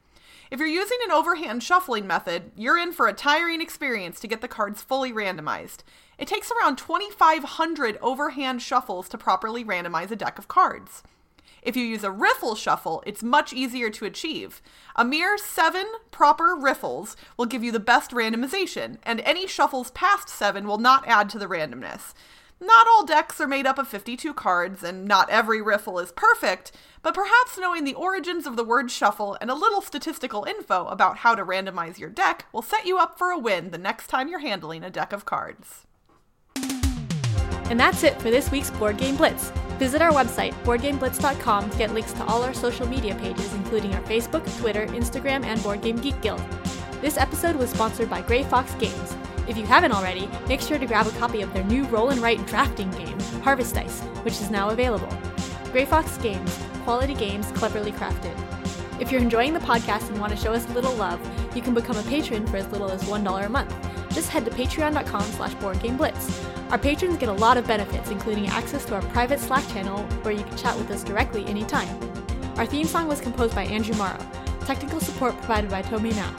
If 0.52 0.60
you're 0.60 0.68
using 0.68 1.00
an 1.04 1.12
overhand 1.12 1.64
shuffling 1.64 2.06
method, 2.06 2.52
you're 2.56 2.78
in 2.78 2.92
for 2.92 3.08
a 3.08 3.14
tiring 3.14 3.62
experience 3.62 4.20
to 4.20 4.28
get 4.28 4.42
the 4.42 4.48
cards 4.48 4.84
fully 4.84 5.12
randomized. 5.12 5.80
It 6.20 6.28
takes 6.28 6.52
around 6.52 6.78
2,500 6.78 7.98
overhand 8.02 8.62
shuffles 8.62 9.10
to 9.10 9.18
properly 9.18 9.66
randomize 9.66 10.12
a 10.12 10.16
deck 10.16 10.38
of 10.38 10.48
cards. 10.48 11.02
If 11.66 11.76
you 11.76 11.84
use 11.84 12.04
a 12.04 12.12
riffle 12.12 12.54
shuffle, 12.54 13.04
it's 13.08 13.24
much 13.24 13.52
easier 13.52 13.90
to 13.90 14.06
achieve. 14.06 14.62
A 14.96 15.04
mere 15.04 15.36
seven 15.36 15.88
proper 16.12 16.56
riffles 16.56 17.18
will 17.38 17.48
give 17.48 17.64
you 17.64 17.72
the 17.72 17.80
best 17.80 18.12
randomization, 18.12 19.00
and 19.02 19.20
any 19.22 19.48
shuffles 19.48 19.90
past 19.90 20.30
seven 20.30 20.68
will 20.68 20.78
not 20.78 21.08
add 21.08 21.28
to 21.32 21.40
the 21.40 21.48
randomness. 21.48 22.14
Not 22.62 22.86
all 22.88 23.04
decks 23.04 23.42
are 23.42 23.48
made 23.48 23.66
up 23.66 23.80
of 23.80 23.88
52 23.88 24.32
cards, 24.36 24.84
and 24.84 25.06
not 25.06 25.28
every 25.32 25.60
riffle 25.60 25.98
is 25.98 26.12
perfect, 26.12 26.72
but 27.02 27.16
perhaps 27.16 27.58
knowing 27.58 27.84
the 27.84 27.96
origins 27.96 28.46
of 28.46 28.58
the 28.58 28.64
word 28.64 28.92
shuffle 28.92 29.36
and 29.42 29.50
a 29.50 29.56
little 29.56 29.82
statistical 29.82 30.44
info 30.44 30.86
about 30.86 31.18
how 31.18 31.34
to 31.34 31.44
randomize 31.44 31.98
your 31.98 32.12
deck 32.12 32.46
will 32.54 32.62
set 32.62 32.86
you 32.86 33.00
up 33.00 33.18
for 33.18 33.32
a 33.32 33.40
win 33.40 33.72
the 33.72 33.80
next 33.80 34.06
time 34.06 34.28
you're 34.28 34.40
handling 34.40 34.84
a 34.84 34.92
deck 34.92 35.12
of 35.12 35.26
cards. 35.26 35.88
And 37.70 37.80
that's 37.80 38.04
it 38.04 38.22
for 38.22 38.30
this 38.30 38.52
week's 38.52 38.70
Board 38.72 38.98
Game 38.98 39.16
Blitz. 39.16 39.52
Visit 39.80 40.02
our 40.02 40.12
website, 40.12 40.54
boardgameblitz.com, 40.64 41.70
to 41.70 41.78
get 41.78 41.94
links 41.94 42.14
to 42.14 42.24
all 42.26 42.44
our 42.44 42.54
social 42.54 42.88
media 42.88 43.16
pages, 43.16 43.54
including 43.54 43.94
our 43.94 44.02
Facebook, 44.04 44.46
Twitter, 44.60 44.86
Instagram, 44.88 45.44
and 45.44 45.62
Board 45.62 45.82
Game 45.82 45.98
Geek 45.98 46.20
Guild. 46.22 46.42
This 47.02 47.18
episode 47.18 47.56
was 47.56 47.72
sponsored 47.72 48.10
by 48.10 48.22
Grey 48.22 48.44
Fox 48.44 48.74
Games. 48.76 49.16
If 49.48 49.58
you 49.58 49.66
haven't 49.66 49.92
already, 49.92 50.30
make 50.48 50.62
sure 50.62 50.80
to 50.80 50.86
grab 50.86 51.08
a 51.08 51.12
copy 51.12 51.42
of 51.42 51.54
their 51.54 51.64
new 51.66 51.84
roll 51.86 52.10
and 52.10 52.22
write 52.22 52.46
drafting 52.48 52.90
game, 52.92 53.20
Harvest 53.44 53.76
Dice, 53.76 54.02
which 54.24 54.36
is 54.36 54.50
now 54.50 54.70
available. 54.70 55.10
Grey 55.72 55.86
Fox 55.86 56.18
Games, 56.20 56.58
quality 56.84 57.14
games 57.14 57.52
cleverly 57.52 57.92
crafted. 57.92 58.36
If 59.02 59.12
you're 59.12 59.22
enjoying 59.22 59.54
the 59.54 59.60
podcast 59.60 60.10
and 60.10 60.20
want 60.22 60.32
to 60.32 60.42
show 60.42 60.54
us 60.54 60.66
a 60.70 60.74
little 60.74 60.94
love, 60.94 61.20
you 61.56 61.62
can 61.62 61.74
become 61.74 61.98
a 61.98 62.04
patron 62.04 62.48
for 62.48 62.58
as 62.58 62.72
little 62.72 62.90
as 62.90 63.04
$1 63.04 63.46
a 63.46 63.50
month. 63.50 63.76
Just 64.16 64.30
head 64.30 64.46
to 64.46 64.52
patreon.com 64.52 65.24
slash 65.24 65.54
boardgameblitz. 65.56 66.72
Our 66.72 66.78
patrons 66.78 67.18
get 67.18 67.28
a 67.28 67.34
lot 67.34 67.58
of 67.58 67.68
benefits, 67.68 68.10
including 68.10 68.48
access 68.48 68.86
to 68.86 68.96
our 68.96 69.02
private 69.02 69.42
Slack 69.42 69.68
channel 69.68 70.04
where 70.24 70.34
you 70.34 70.44
can 70.44 70.58
chat 70.58 70.78
with 70.78 70.90
us 70.90 71.04
directly 71.04 71.46
anytime. 71.48 71.90
Our 72.56 72.66
theme 72.66 72.88
song 72.88 73.10
was 73.10 73.20
composed 73.20 73.54
by 73.54 73.66
Andrew 73.66 73.94
Morrow. 73.96 74.18
Technical 74.62 75.02
support 75.02 75.36
provided 75.36 75.70
by 75.70 75.82
Toby 75.82 76.12
Mao. 76.12 76.34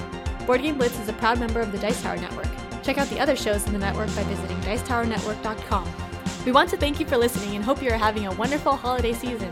Board 0.46 0.62
Game 0.62 0.78
Blitz 0.78 0.98
is 0.98 1.10
a 1.10 1.12
proud 1.12 1.38
member 1.38 1.60
of 1.60 1.70
the 1.70 1.76
Dice 1.78 2.00
Tower 2.02 2.16
Network. 2.16 2.48
Check 2.82 2.96
out 2.96 3.08
the 3.08 3.20
other 3.20 3.36
shows 3.36 3.66
in 3.66 3.74
the 3.74 3.78
network 3.78 4.08
by 4.16 4.22
visiting 4.22 4.56
dicetowernetwork.com. 4.60 5.92
We 6.46 6.52
want 6.52 6.70
to 6.70 6.78
thank 6.78 6.98
you 6.98 7.04
for 7.04 7.18
listening 7.18 7.56
and 7.56 7.64
hope 7.64 7.82
you 7.82 7.90
are 7.90 7.98
having 7.98 8.26
a 8.26 8.32
wonderful 8.32 8.74
holiday 8.74 9.12
season. 9.12 9.50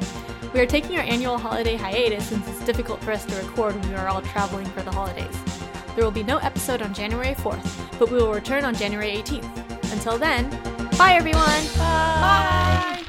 We 0.55 0.61
are 0.61 0.67
taking 0.67 0.97
our 0.97 1.03
annual 1.03 1.37
holiday 1.37 1.77
hiatus 1.77 2.29
since 2.29 2.49
it's 2.49 2.65
difficult 2.65 3.03
for 3.03 3.13
us 3.13 3.27
to 3.27 3.37
record 3.37 3.75
when 3.75 3.91
we 3.91 3.97
are 3.97 4.09
all 4.09 4.23
traveling 4.23 4.67
for 4.67 4.81
the 4.81 4.93
holidays. 4.93 5.64
There 5.95 6.05
will 6.05 6.11
be 6.11 6.25
no 6.25 6.39
episode 6.39 6.83
on 6.83 6.93
January 6.93 7.35
4th, 7.35 7.99
but 7.99 8.11
we 8.11 8.17
will 8.17 8.33
return 8.33 8.65
on 8.65 8.75
January 8.75 9.13
18th. 9.13 9.93
Until 9.93 10.19
then, 10.19 10.51
bye 10.99 11.13
everyone! 11.15 11.65
Bye! 11.77 13.05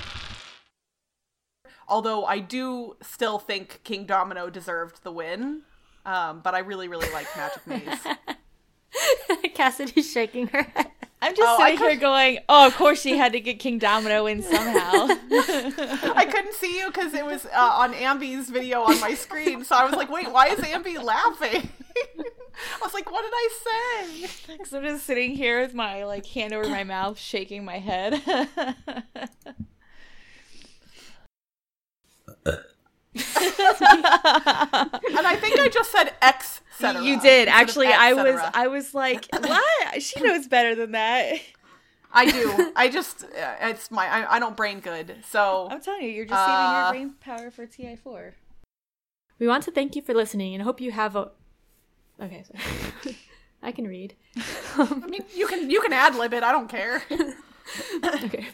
Although 1.88 2.26
I 2.26 2.40
do 2.40 2.96
still 3.02 3.40
think 3.40 3.82
Kingdomino 3.84 4.52
deserved 4.52 5.04
the 5.04 5.12
win, 5.12 5.62
um, 6.06 6.42
but 6.42 6.54
I 6.54 6.60
really, 6.60 6.88
really 6.88 7.10
like 7.12 7.26
Magic 7.36 7.66
Maze. 7.68 9.52
Cassidy's 9.56 10.12
shaking 10.12 10.48
her 10.48 10.62
head. 10.64 10.92
I'm 11.24 11.36
just 11.36 11.48
Oh, 11.50 11.58
sitting 11.58 11.80
here 11.80 11.96
going, 11.96 12.38
oh, 12.50 12.68
of 12.68 12.76
course 12.76 13.02
she 13.02 13.18
had 13.18 13.32
to 13.34 13.40
get 13.40 13.58
Kingdomino 13.60 14.32
in 14.32 14.44
somehow. 14.44 15.08
I 16.16 16.28
couldn't 16.30 16.54
see 16.54 16.78
you 16.78 16.88
because 16.92 17.16
it 17.16 17.26
was 17.26 17.48
uh, 17.48 17.58
on 17.58 17.94
Ambi's 17.94 18.50
video 18.52 18.82
on 18.82 19.00
my 19.00 19.16
screen, 19.16 19.64
so 19.64 19.76
I 19.76 19.86
was 19.86 19.96
like, 19.96 20.12
"Wait, 20.12 20.32
why 20.32 20.48
is 20.50 20.60
Ambi 20.60 21.02
laughing?" 21.04 21.68
I 22.82 22.86
was 22.86 22.94
like, 22.94 23.12
"What 23.12 23.24
did 23.24 23.34
I 23.34 23.50
say?" 23.66 24.28
Because 24.58 24.74
I'm 24.74 24.84
just 24.84 25.06
sitting 25.06 25.36
here 25.36 25.62
with 25.62 25.74
my 25.74 26.06
like 26.06 26.26
hand 26.26 26.54
over 26.54 26.70
my 26.70 26.84
mouth, 26.84 27.20
shaking 27.20 27.66
my 27.66 27.80
head. 27.80 28.22
And 35.18 35.26
I 35.28 35.36
think 35.40 35.60
I 35.60 35.70
just 35.70 35.92
said 35.92 36.14
X. 36.22 36.62
Cetera, 36.78 37.02
you 37.02 37.20
did 37.22 37.48
actually. 37.48 37.88
I 37.88 38.14
was. 38.14 38.40
I 38.54 38.68
was 38.68 38.94
like, 38.94 39.28
what? 39.32 40.02
She 40.04 40.20
knows 40.22 40.48
better 40.48 40.76
than 40.76 40.92
that. 40.92 41.40
I 42.12 42.32
do. 42.32 42.72
I 42.76 42.90
just 42.90 43.24
uh, 43.24 43.28
it's 43.62 43.92
my 43.92 44.08
I, 44.08 44.36
I 44.36 44.40
don't 44.40 44.56
brain 44.58 44.80
good. 44.80 45.16
So 45.30 45.68
I'm 45.70 45.82
telling 45.82 46.04
you, 46.04 46.10
you're 46.10 46.26
just 46.26 46.40
saving 46.42 46.56
Uh, 46.56 46.82
your 46.84 46.92
brain 46.92 47.16
power 47.20 47.52
for 47.52 47.66
TI4. 47.66 48.34
We 49.40 49.48
want 49.48 49.64
to 49.66 49.72
thank 49.72 49.96
you 49.96 50.02
for 50.02 50.14
listening 50.14 50.54
and 50.54 50.64
hope 50.64 50.82
you 50.82 50.92
have 50.92 51.16
a. 51.16 51.32
Okay, 52.22 52.44
sorry. 52.44 53.18
I 53.64 53.72
can 53.72 53.88
read. 53.88 54.16
I 54.78 54.94
mean, 55.08 55.24
you 55.34 55.48
can 55.48 55.70
you 55.70 55.82
can 55.82 55.94
ad 55.94 56.16
lib 56.16 56.34
it. 56.34 56.44
I 56.44 56.52
don't 56.52 56.70
care. 56.70 57.02
okay. 58.24 58.48